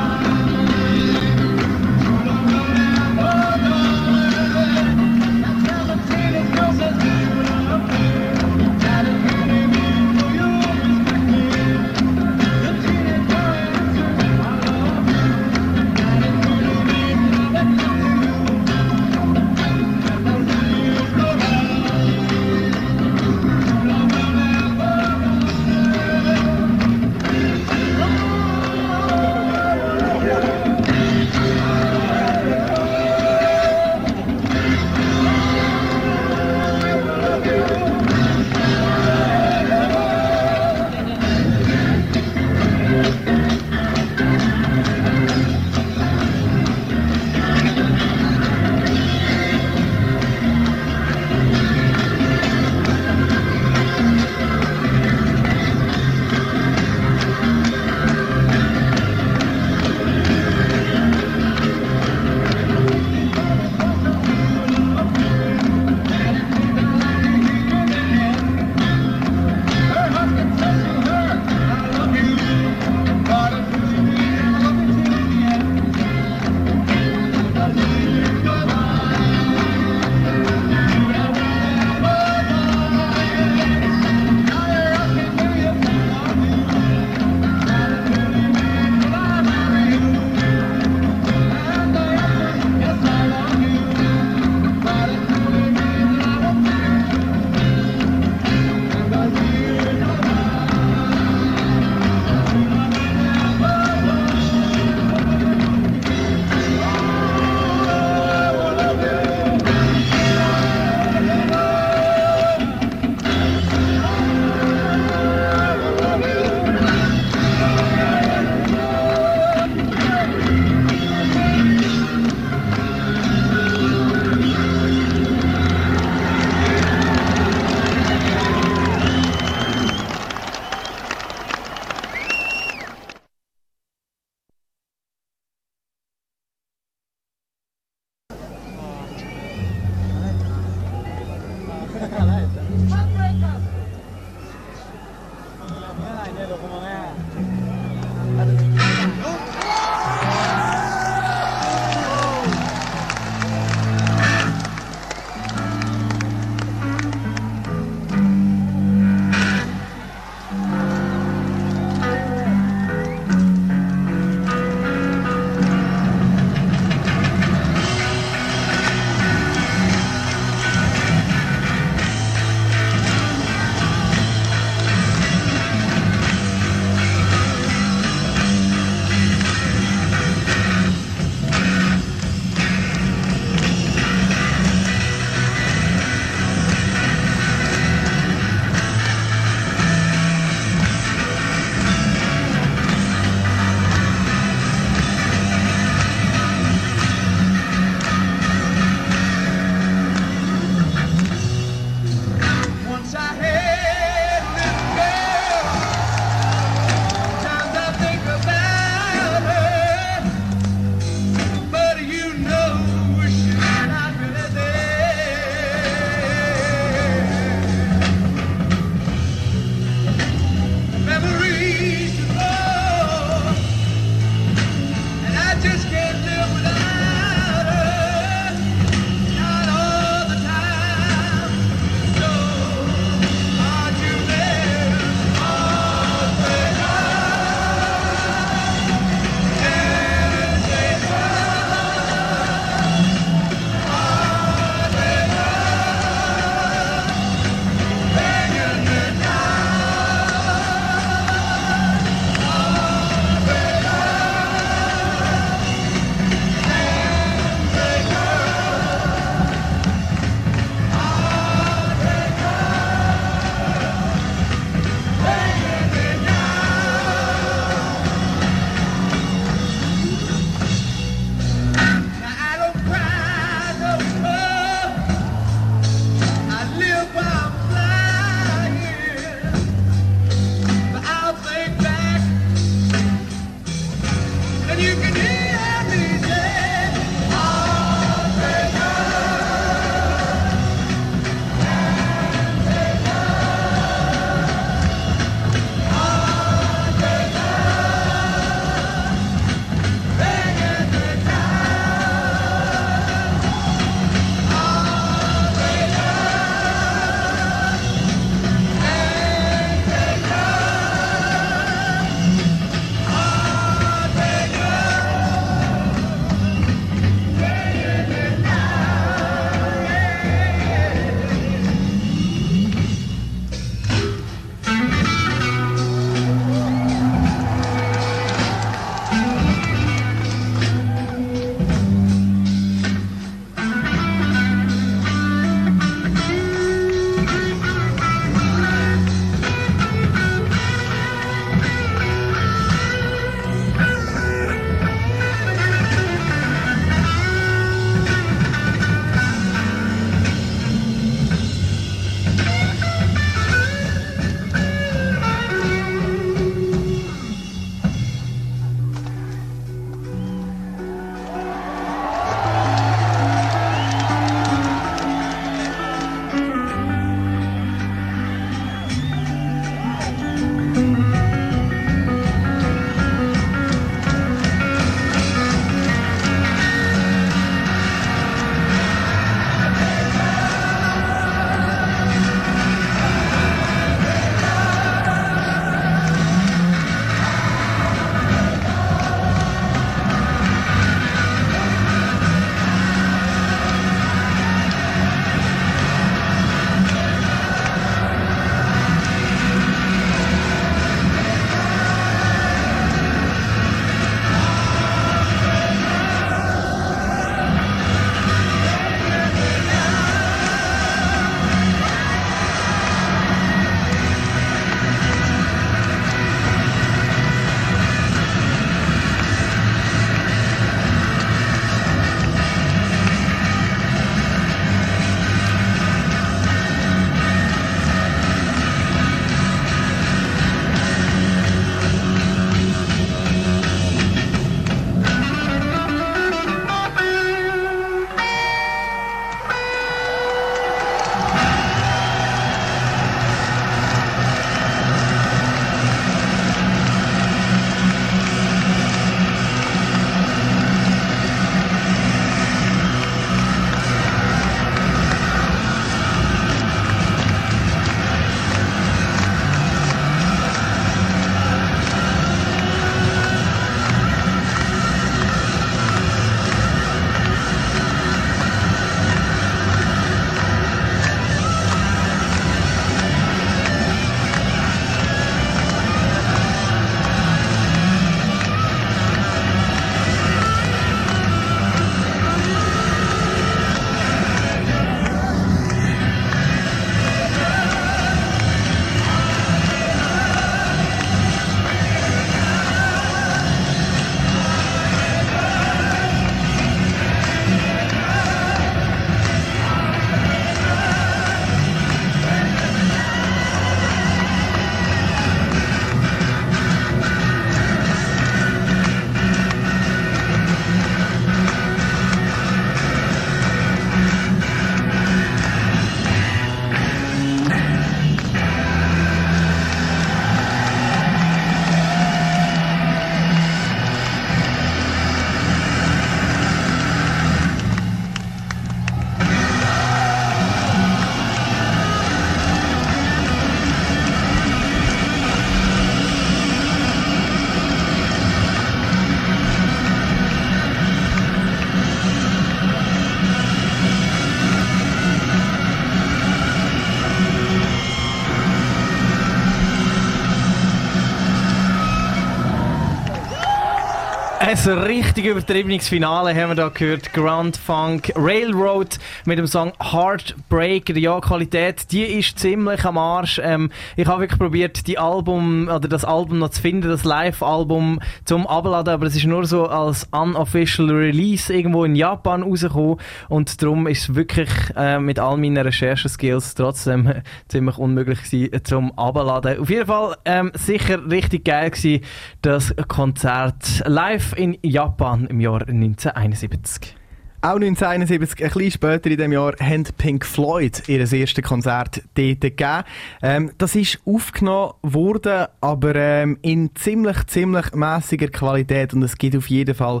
[554.66, 557.12] Richtig übertriebenes Finale haben wir da gehört.
[557.12, 560.96] Grand Funk Railroad mit dem Song Heartbreaker.
[560.96, 563.38] Ja, Qualität, die ist ziemlich am Arsch.
[563.44, 568.00] Ähm, ich habe wirklich probiert, die Album oder das Album noch zu finden, das Live-Album
[568.24, 572.96] zum Abladen, aber es ist nur so als unofficial Release irgendwo in Japan rausgekommen
[573.28, 577.12] und darum ist wirklich äh, mit all meinen Rechercheskills trotzdem
[577.48, 579.60] ziemlich unmöglich gewesen, äh, zum Abladen.
[579.60, 582.02] Auf jeden Fall ähm, sicher richtig geil gewesen,
[582.40, 586.96] das Konzert live in Japan im Jahr 1971.
[587.44, 592.40] Auch 1971, ein bisschen später in dem Jahr, haben Pink Floyd ihr erstes Konzert dort
[592.40, 592.84] gegeben.
[593.22, 599.36] Ähm, das ist aufgenommen worden, aber ähm, in ziemlich, ziemlich mäßiger Qualität und es gibt
[599.36, 600.00] auf jeden Fall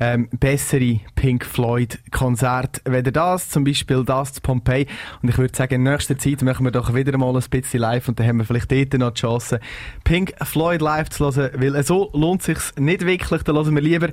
[0.00, 2.80] ähm, bessere Pink Floyd Konzerte.
[2.84, 4.86] Weder das, zum Beispiel das zu Pompeii.
[5.22, 8.08] Und ich würde sagen, in nächster Zeit machen wir doch wieder mal ein bisschen live
[8.08, 9.60] und dann haben wir vielleicht dort noch die Chance,
[10.04, 13.42] Pink Floyd live zu hören, weil so lohnt sich nicht wirklich.
[13.42, 14.08] Da hören wir lieber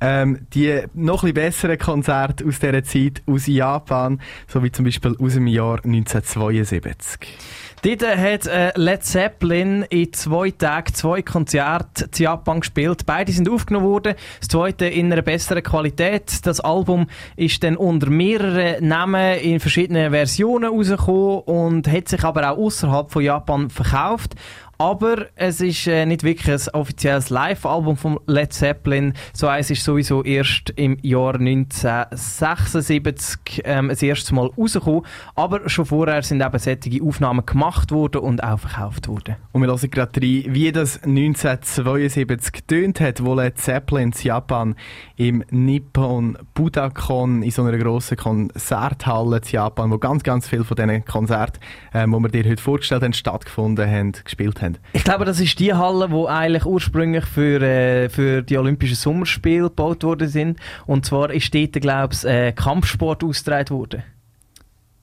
[0.00, 4.84] ähm, die noch ein bisschen besseren Konzerte aus dieser Zeit aus Japan, so wie zum
[4.84, 7.36] Beispiel aus dem Jahr 1972.
[7.82, 13.06] Dort hat äh, Led Zeppelin in zwei Tagen zwei Konzerte zu Japan gespielt.
[13.06, 14.14] Beide sind aufgenommen worden.
[14.40, 16.44] Das zweite in einer besseren Qualität.
[16.44, 17.06] Das Album
[17.36, 23.12] ist dann unter mehreren Namen in verschiedenen Versionen rausgekommen und hat sich aber auch außerhalb
[23.12, 24.34] von Japan verkauft.
[24.80, 29.12] Aber es ist äh, nicht wirklich ein offizielles Live-Album von Led Zeppelin.
[29.32, 35.02] So eins ist sowieso erst im Jahr 1976 ähm, das erste Mal rausgekommen.
[35.34, 39.34] Aber schon vorher sind eben solche Aufnahmen gemacht worden und auch verkauft worden.
[39.50, 44.76] Und wir hören gerade rein, wie das 1972 getönt hat, wo Led Zeppelin in Japan
[45.16, 50.76] im Nippon Budokan in so einer grossen Konzerthalle in Japan, wo ganz, ganz viele von
[50.76, 51.58] diesen Konzerten,
[51.92, 54.67] ähm, die wir dir heute vorgestellt haben, stattgefunden haben, gespielt haben.
[54.92, 59.64] Ich glaube, das ist die Halle, wo eigentlich ursprünglich für, äh, für die Olympischen Sommerspiele
[59.64, 60.58] gebaut worden sind.
[60.86, 64.02] Und zwar ist dort, glaube ich, äh, Kampfsport ausgetragen worden.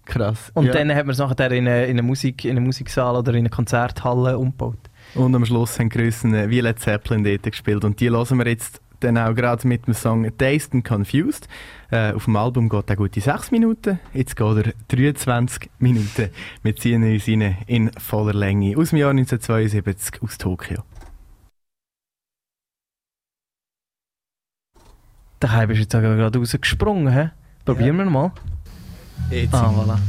[0.06, 0.52] Krass.
[0.54, 0.74] Und ja.
[0.74, 3.40] dann hat man es nachher in eine, in eine, Musik, in eine Musiksaal oder in
[3.40, 4.78] eine Konzerthalle umgebaut.
[5.16, 7.84] Und am Schluss haben Grössen wie Led Zeppelin dort gespielt.
[7.84, 11.48] Und die hören wir jetzt dann auch gerade mit dem Song Dazed and Confused.
[11.92, 16.30] Äh, auf dem Album geht er gute 6 Minuten, jetzt geht er 23 Minuten.
[16.64, 20.84] Wir ziehen uns rein in voller Länge aus dem Jahr 1972 aus Tokio.
[25.42, 27.14] Der Hype ist jetzt gerade rausgesprungen.
[27.14, 27.30] He?
[27.66, 28.32] Probieren wir mal.
[29.30, 29.54] Jetzt.
[29.54, 30.00] Ah, voilà.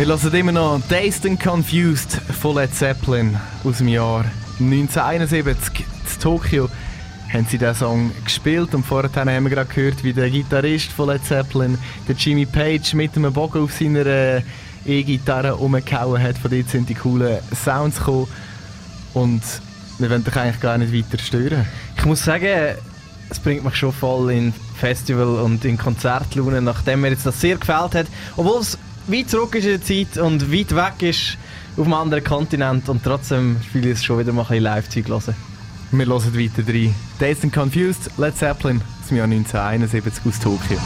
[0.00, 4.24] Wir hören immer noch Dazed and Confused von Led Zeppelin aus dem Jahr
[4.58, 5.80] 1971.
[5.80, 6.70] In Tokio
[7.30, 11.10] haben sie diesen Song gespielt und vorher haben wir gerade gehört, wie der Gitarrist von
[11.10, 11.76] Led Zeppelin,
[12.08, 14.42] der Jimmy Page, mit einem Bogen auf seiner äh,
[14.86, 16.38] E-Gitarre umgehauen hat.
[16.38, 18.26] Von dort sind die coolen Sounds gekommen
[19.12, 19.42] und
[19.98, 21.66] wir wollen dich eigentlich gar nicht weiter stören.
[21.98, 22.74] Ich muss sagen,
[23.28, 27.58] es bringt mich schon voll in Festival und in Konzertlaune, nachdem mir jetzt das sehr
[27.58, 28.06] gefällt hat.
[28.38, 28.78] Obwohl es
[29.12, 31.38] weit zurück ist in der Zeit und weit weg ist
[31.76, 35.34] auf einem anderen Kontinent und trotzdem fühle ich es schon wieder mal ein Live-Zeug hören.
[35.92, 36.94] Wir hören weiter rein.
[37.18, 40.78] Dazed and Confused, Led Zeppelin aus dem Jahr 1971 aus Tokio.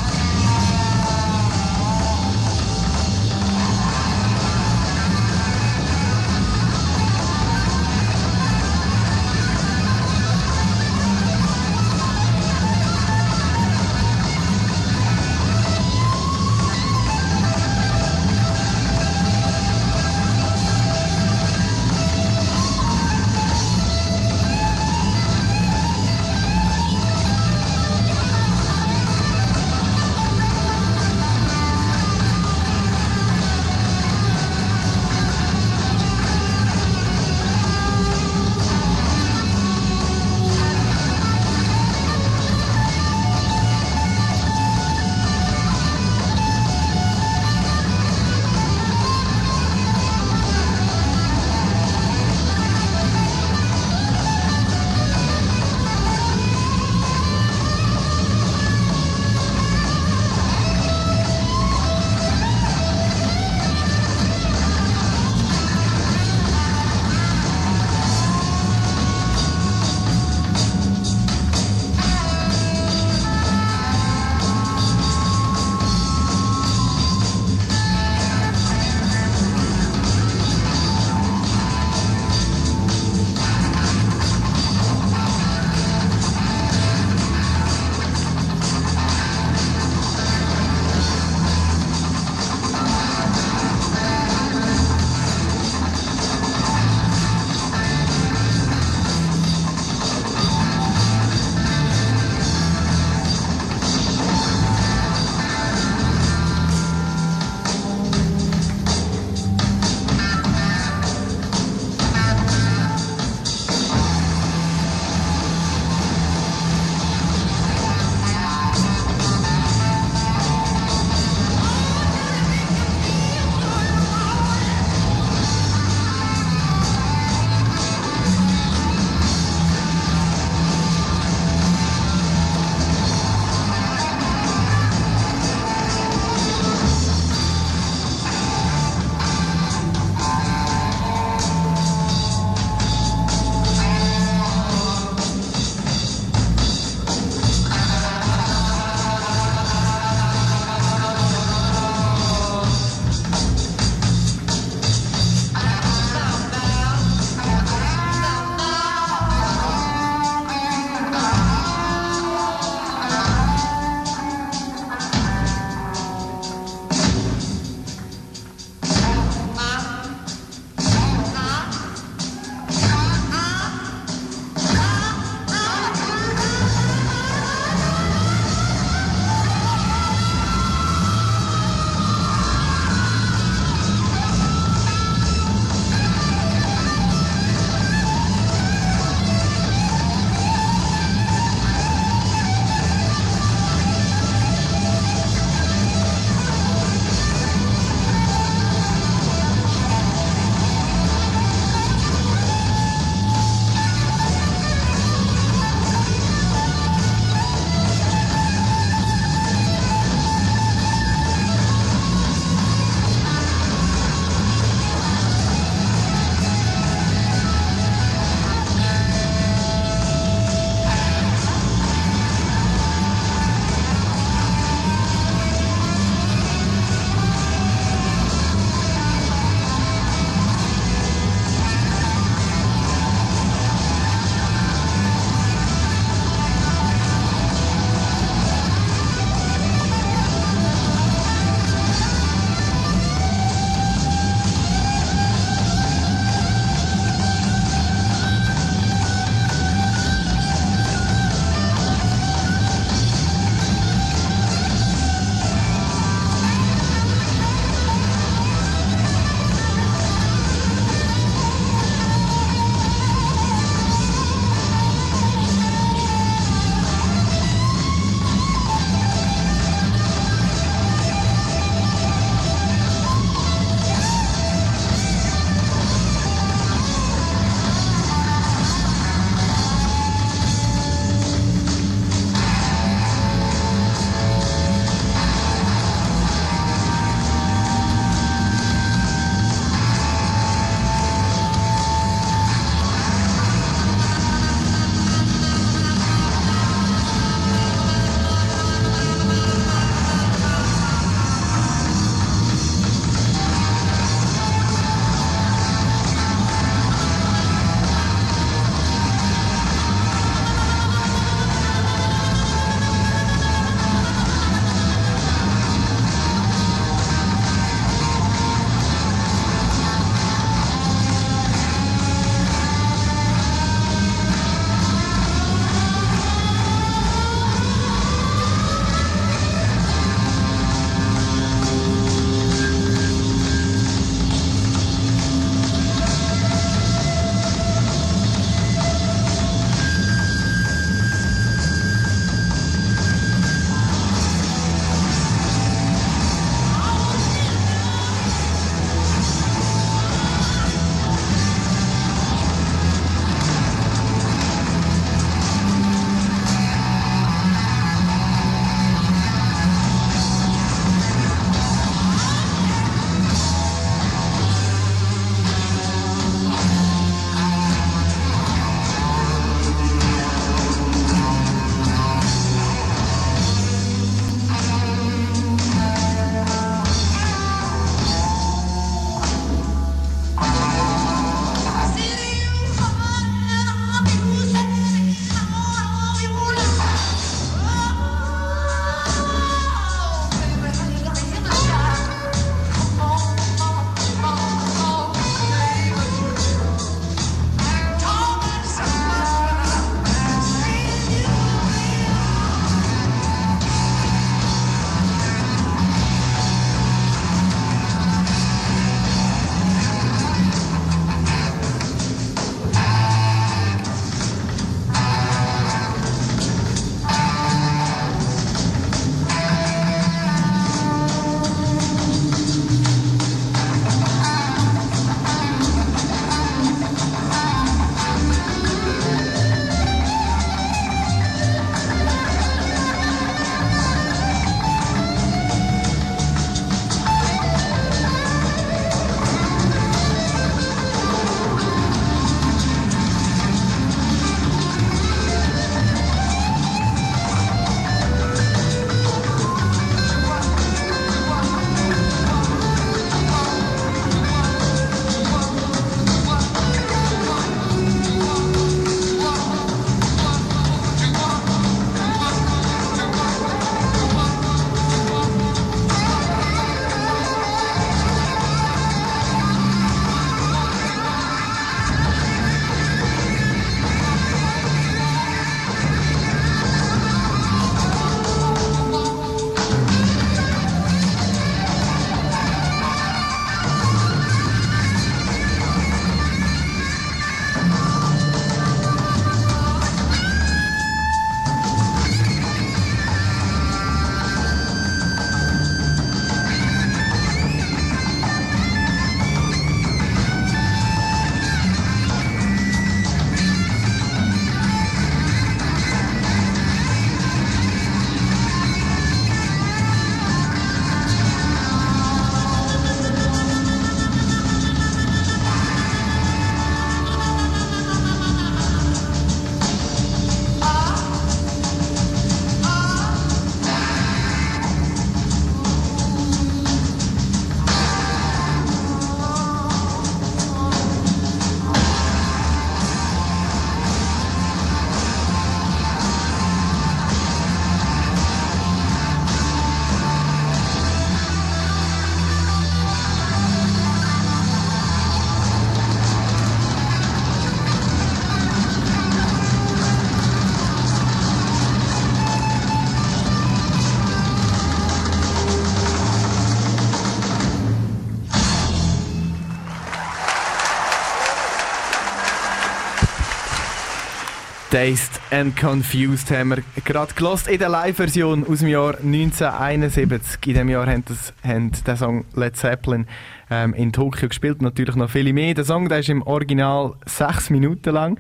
[564.75, 570.45] Dazed and Confused haben wir gerade gelost in der Live-Version aus dem Jahr 1971.
[570.49, 573.07] In dem Jahr haben, das, haben der Song Led Zeppelin
[573.51, 574.63] ähm, in Tokio gespielt.
[574.63, 575.55] Natürlich noch viele mehr.
[575.55, 578.19] Der Song der ist im Original sechs Minuten lang.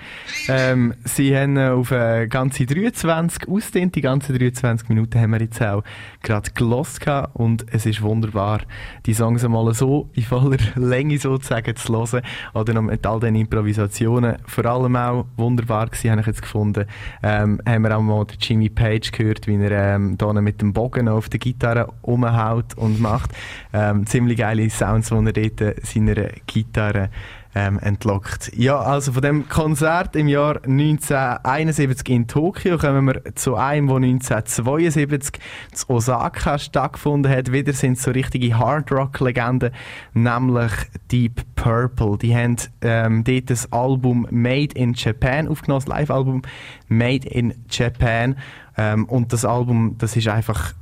[0.49, 3.95] Ähm, sie haben auf äh, ganze 23 ausdehnt.
[3.95, 5.83] Die ganzen 23 Minuten haben wir jetzt auch
[6.23, 6.95] gerade gelost
[7.33, 8.61] und es ist wunderbar,
[9.07, 12.23] die Songs einmal so in voller Länge sozusagen zu hören
[12.55, 14.37] oder noch mit all den Improvisationen.
[14.47, 16.87] Vor allem auch wunderbar gewesen, habe ich jetzt gefunden,
[17.23, 21.09] ähm, haben wir auch mal den Jimmy Page gehört, wie er ähm, mit dem Bogen
[21.09, 23.31] auf der Gitarre umhaut und macht.
[23.73, 26.15] Ähm, ziemlich geile Sounds, die er dort seiner
[26.47, 27.11] Gitarre
[27.55, 28.53] ähm, entlockt.
[28.57, 33.97] Ja, also von dem Konzert im Jahr 1971 in Tokio kommen wir zu einem, wo
[33.97, 35.41] 1972
[35.73, 37.53] zu Osaka stattgefunden hat.
[37.53, 39.71] Wieder sind so richtige Hard-Rock-Legenden,
[40.15, 40.73] nämlich
[41.13, 42.19] Deep Purple.
[42.19, 46.43] Die haben ähm, dort das Album Made in Japan aufgenommen, das Live-Album
[46.89, 48.37] Made in Japan.
[48.77, 50.75] Ähm, und das Album, das ist einfach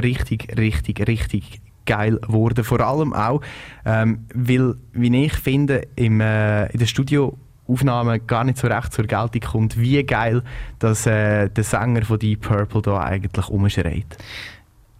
[0.00, 2.64] richtig, richtig, richtig geil geworden.
[2.64, 3.40] Vor allem auch,
[3.84, 9.06] ähm, weil, wie ich finde, im, äh, in der Studioaufnahme gar nicht so recht zur
[9.06, 10.42] Geltung kommt, wie geil
[10.78, 14.18] dass äh, der Sänger von Deep Purple da eigentlich umschreit.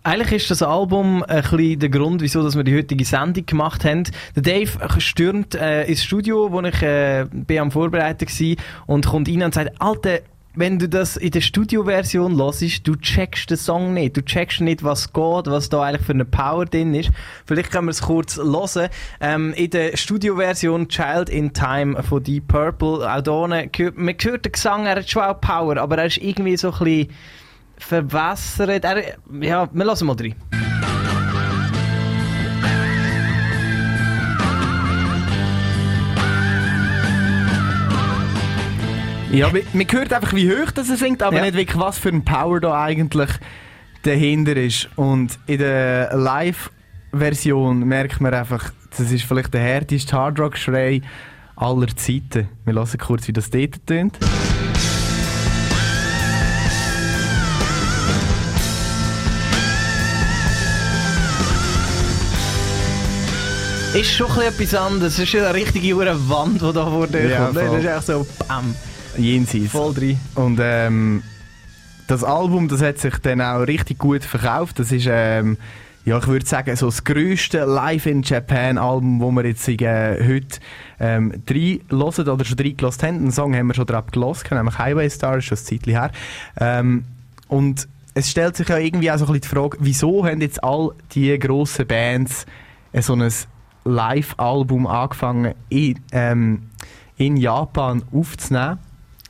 [0.06, 3.84] Eigentlich ist das Album ein bisschen der Grund, wieso dass wir die heutige Sendung gemacht
[3.84, 4.04] haben.
[4.36, 8.56] Der Dave stürmt äh, ins Studio, wo ich äh, bin am Vorbereiten war
[8.86, 10.20] und kommt rein und sagt, Alter,
[10.56, 14.16] wenn du das in der Studioversion hörst, du checkst den Song nicht.
[14.16, 17.10] Du checkst nicht, was geht, was da eigentlich für eine Power drin ist.
[17.44, 18.88] Vielleicht können wir es kurz hören.
[19.20, 24.52] Ähm, in der Studioversion Child in Time von Deep Purple, auch hört, man hört den
[24.52, 27.08] Gesang, er hat schon auch Power, aber er ist irgendwie so ein bisschen
[27.76, 28.82] verwässert.
[28.84, 29.04] Er,
[29.40, 30.34] ja, wir lassen mal rein.
[39.36, 41.42] Ja, man, hört einfach, wie hoch das er singt, aber Ja.
[41.44, 43.30] nicht wirklich, was für ein Power da eigentlich
[44.02, 44.88] dahinter ist.
[44.96, 51.02] Und in der Live-Version merkt man einfach, das ist vielleicht der härteste Hardrock-Schrei
[51.56, 52.48] aller Zeiten.
[52.64, 54.18] Wir lassen kurz, wie das dort tönt.
[63.94, 65.14] Ist schon etwas anderes.
[65.18, 67.56] Es ist eine richtige hure Wand, die da vor dir Ja, kommt.
[67.56, 68.74] Das ist echt so BAM.
[69.18, 69.70] Jenseits.
[69.70, 70.18] Voll drin.
[70.34, 71.22] Und ähm,
[72.06, 74.78] das Album, das hat sich dann auch richtig gut verkauft.
[74.78, 75.56] Das ist, ähm,
[76.04, 80.24] ja, ich würde sagen, so das grösste Live in Japan Album, wo wir jetzt äh,
[80.24, 80.60] heute
[81.00, 83.16] ähm, drei hören oder schon drei gelost haben.
[83.16, 86.10] Einen Song haben wir schon drauf gelost, nämlich Highway Star, schon ein Zeitchen her.
[86.60, 87.04] Ähm,
[87.48, 90.62] und es stellt sich ja irgendwie auch so ein bisschen die Frage, wieso haben jetzt
[90.62, 92.46] all die grossen Bands
[92.92, 93.28] äh, so ein
[93.84, 96.70] Live-Album angefangen in, ähm,
[97.16, 98.78] in Japan aufzunehmen?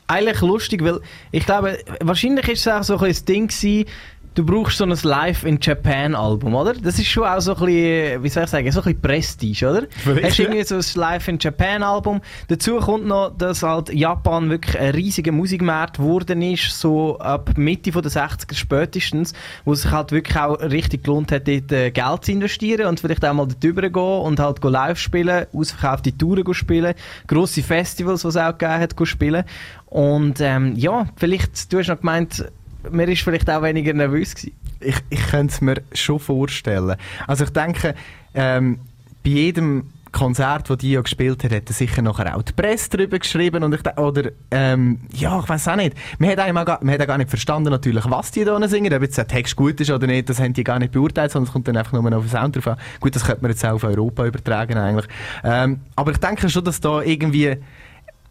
[0.09, 1.01] Eigentlich lustig, weil
[1.33, 3.89] ich glaube, wahrscheinlich ist es auch so ein bisschen das Ding gewesen,
[4.37, 6.75] du brauchst so ein Live in Japan Album, oder?
[6.75, 9.69] Das ist schon auch so ein bisschen, wie soll ich sagen, so ein bisschen Prestige,
[9.69, 9.83] oder?
[9.89, 12.21] Vielleicht, Hast irgendwie so ein Live in Japan Album.
[12.49, 17.91] Dazu kommt noch, dass halt Japan wirklich ein riesiger Musikmarkt geworden ist, so ab Mitte
[17.91, 19.33] der 60er spätestens,
[19.65, 23.01] wo es sich halt wirklich auch richtig gelohnt hat, dort äh, Geld zu investieren und
[23.01, 26.95] vielleicht auch mal dort drüber gehen und halt live spielen, ausverkaufte Touren spielen,
[27.27, 29.45] grosse Festivals, die es auch gegeben hat, spielen.
[29.87, 32.45] Und ähm, ja, vielleicht, du hast noch gemeint,
[32.91, 34.57] mir ist vielleicht auch weniger nervös gewesen.
[34.81, 36.97] ich, ich könnte es mir schon vorstellen.
[37.27, 37.95] Also ich denke,
[38.35, 38.79] ähm,
[39.25, 43.19] bei jedem Konzert, das Dio gespielt hat, hat er sicher nachher auch die Presse darüber
[43.19, 45.95] geschrieben und ich de- oder ähm, ja, ich weiß auch nicht.
[46.19, 48.95] Man hat, einmal gar, man hat auch gar nicht verstanden natürlich, was die da singen,
[48.95, 51.49] ob jetzt der Text gut ist oder nicht, das haben die gar nicht beurteilt, sondern
[51.49, 52.77] es kommt dann einfach nur auf den Sound drauf an.
[53.01, 55.07] Gut, das könnte man jetzt auch auf Europa übertragen eigentlich.
[55.45, 57.59] Ähm, aber ich denke schon, dass da irgendwie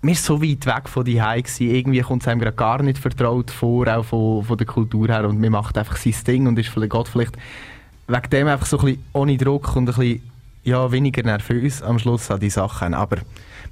[0.06, 1.76] wir so weit weg von die gsi.
[1.76, 5.27] Irgendwie kommt es einem gerade gar nicht vertraut vor, auch von, von der Kultur her.
[5.27, 7.38] Und man macht einfach sein Ding und ist vielleicht, geht vielleicht
[8.07, 10.22] wegen dem einfach so ein bisschen ohne Druck und ein bisschen
[10.64, 12.94] ja, weniger nervös am Schluss an die Sachen.
[12.94, 13.18] Aber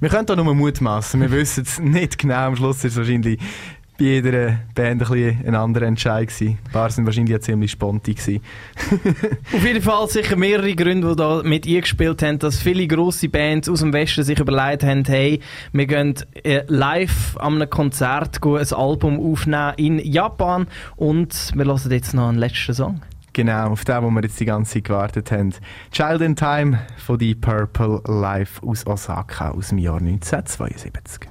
[0.00, 1.20] wir können da nur mutmaßen.
[1.20, 2.46] Wir wissen es nicht genau.
[2.46, 3.40] Am Schluss ist es wahrscheinlich
[3.98, 6.58] bei jeder Band ein, bisschen ein anderer Entscheid gewesen.
[6.64, 8.14] Ein paar sind wahrscheinlich ziemlich spontan.
[9.52, 13.68] Auf jeden Fall sicher mehrere Gründe, die da mit eingespielt haben, dass viele grosse Bands
[13.68, 15.40] aus dem Westen sich überlegt haben, hey,
[15.72, 20.66] wir gehen äh, live an einem Konzert ein Album aufnehmen in Japan
[20.96, 23.00] und wir hören jetzt noch einen letzten Song.
[23.32, 25.52] Genau, auf den, wo wir jetzt die ganze Zeit gewartet haben.
[25.90, 31.28] Child in Time von die Purple Live aus Osaka aus dem Jahr 1972.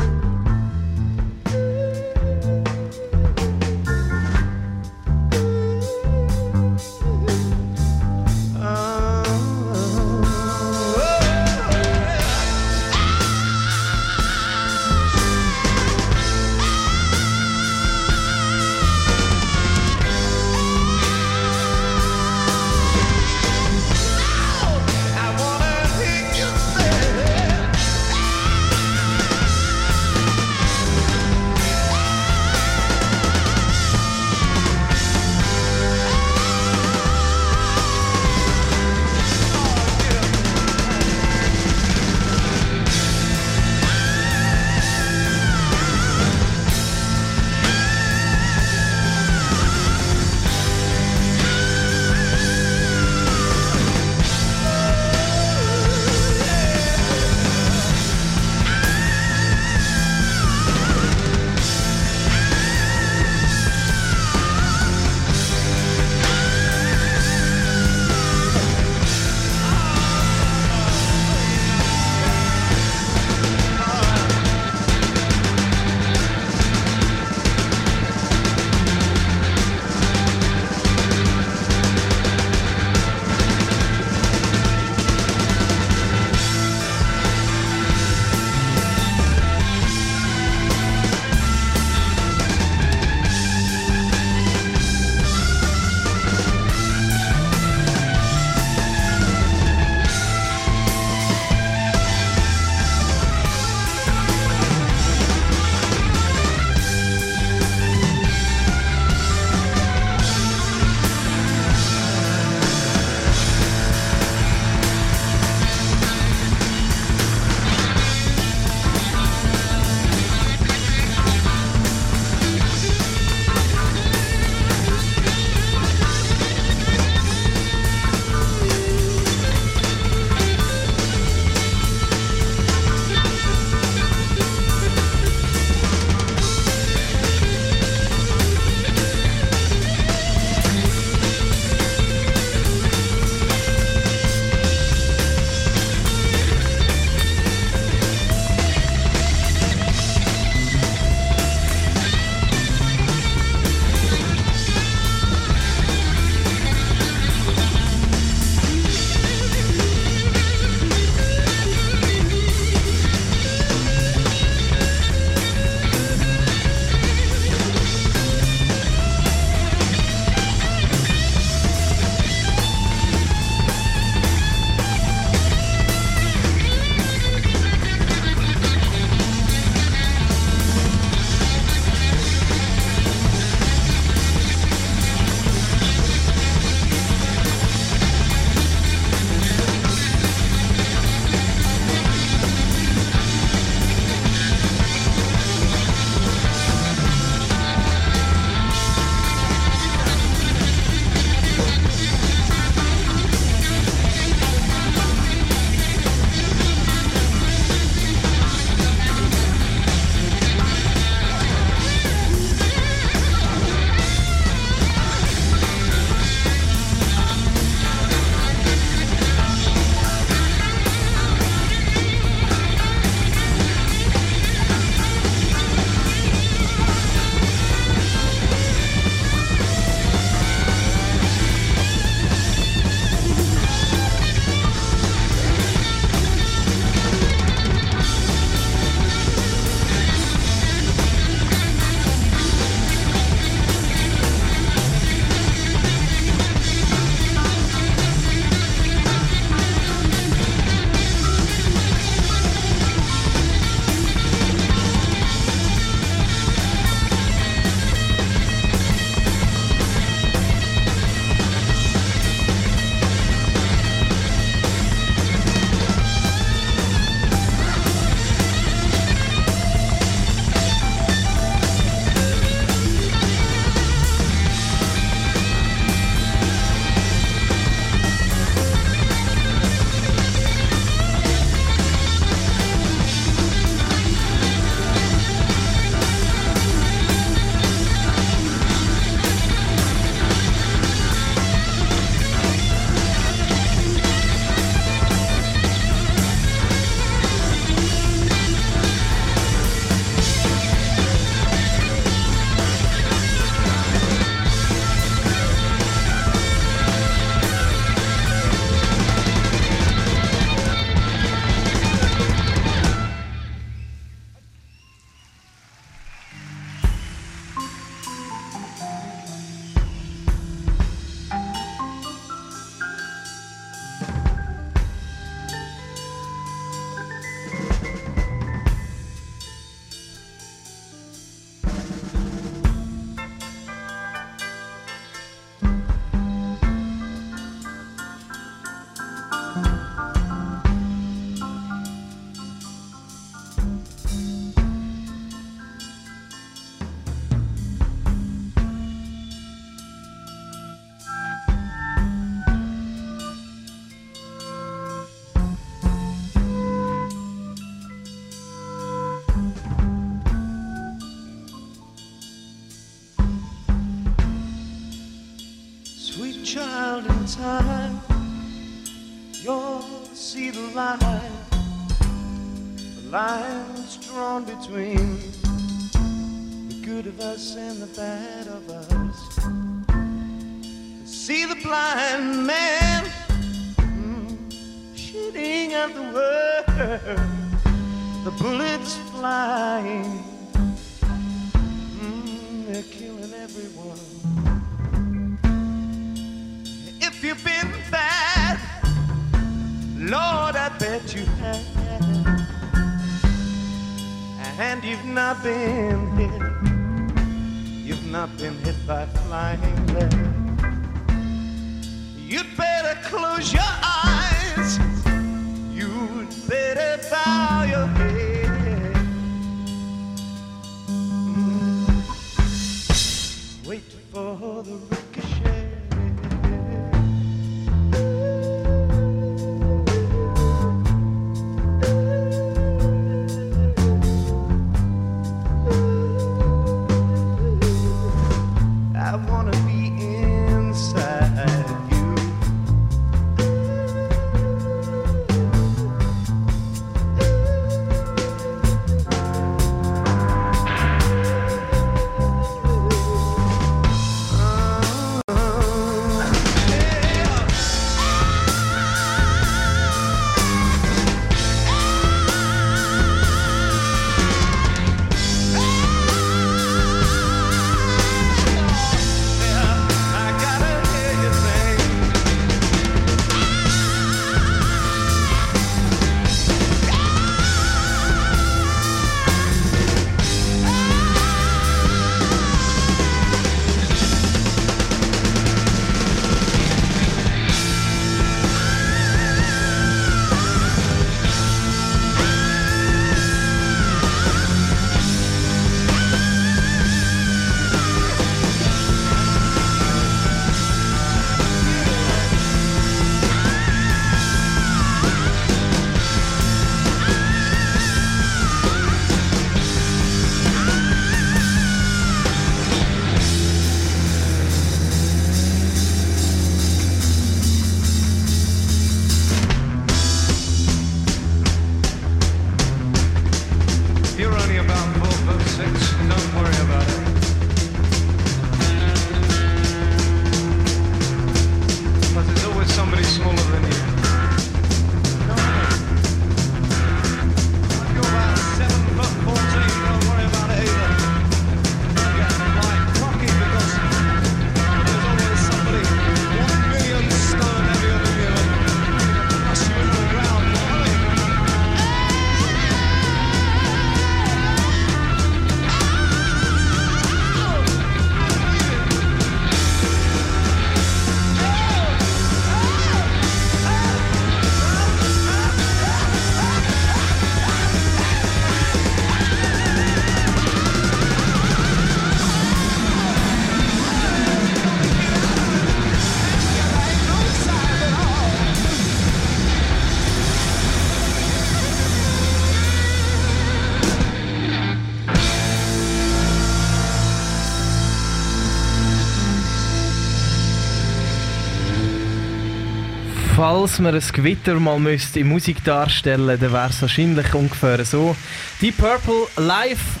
[593.56, 598.16] Falls man ein Gewitter mal müsste in Musik darstellen dann wäre es wahrscheinlich ungefähr so.
[598.60, 600.00] Die Purple live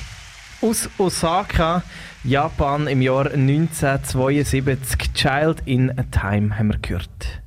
[0.60, 1.84] aus Osaka,
[2.24, 5.12] Japan im Jahr 1972.
[5.14, 7.42] Child in Time haben wir gehört.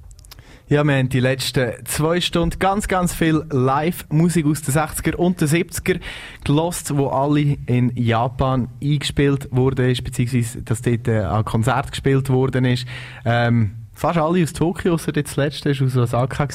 [0.70, 5.42] Ja, wir haben die letzten zwei Stunden ganz, ganz viel Live-Musik aus den 60er und
[5.42, 6.00] den 70er
[6.46, 12.64] gelost, wo alle in Japan eingespielt wurde, beziehungsweise dass dort äh, an Konzert gespielt worden
[12.64, 12.88] ist.
[13.26, 16.48] Ähm, fast alle aus Tokio, außer das letzte aus Osaka.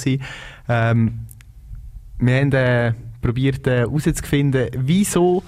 [0.69, 1.27] Ähm,
[2.19, 5.43] wir haben äh, probiert äh, herauszufinden, wieso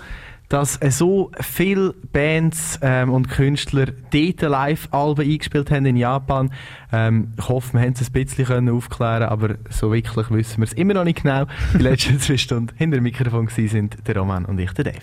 [0.49, 6.53] dass äh, so viele Bands ähm, und Künstler dort Live-Alben eingespielt haben in Japan.
[6.93, 10.73] Ähm, ich hoffe, wir haben es ein bisschen aufklären aber so wirklich wissen wir es
[10.75, 11.47] immer noch nicht genau.
[11.73, 15.01] Die letzten zwei Stunden hinter dem Mikrofon sind der Roman und ich, der Dave.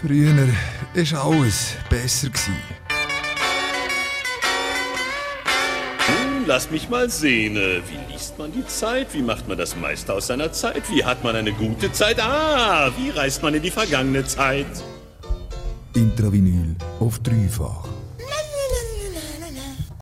[0.00, 2.28] Früher war alles besser.
[2.28, 2.83] Gewesen.
[6.46, 7.54] Lass mich mal sehen.
[7.54, 9.14] Wie liest man die Zeit?
[9.14, 10.82] Wie macht man das meiste aus seiner Zeit?
[10.90, 12.20] Wie hat man eine gute Zeit?
[12.20, 14.66] Ah, wie reist man in die vergangene Zeit?
[15.94, 17.88] Intravinyl auf dreifach.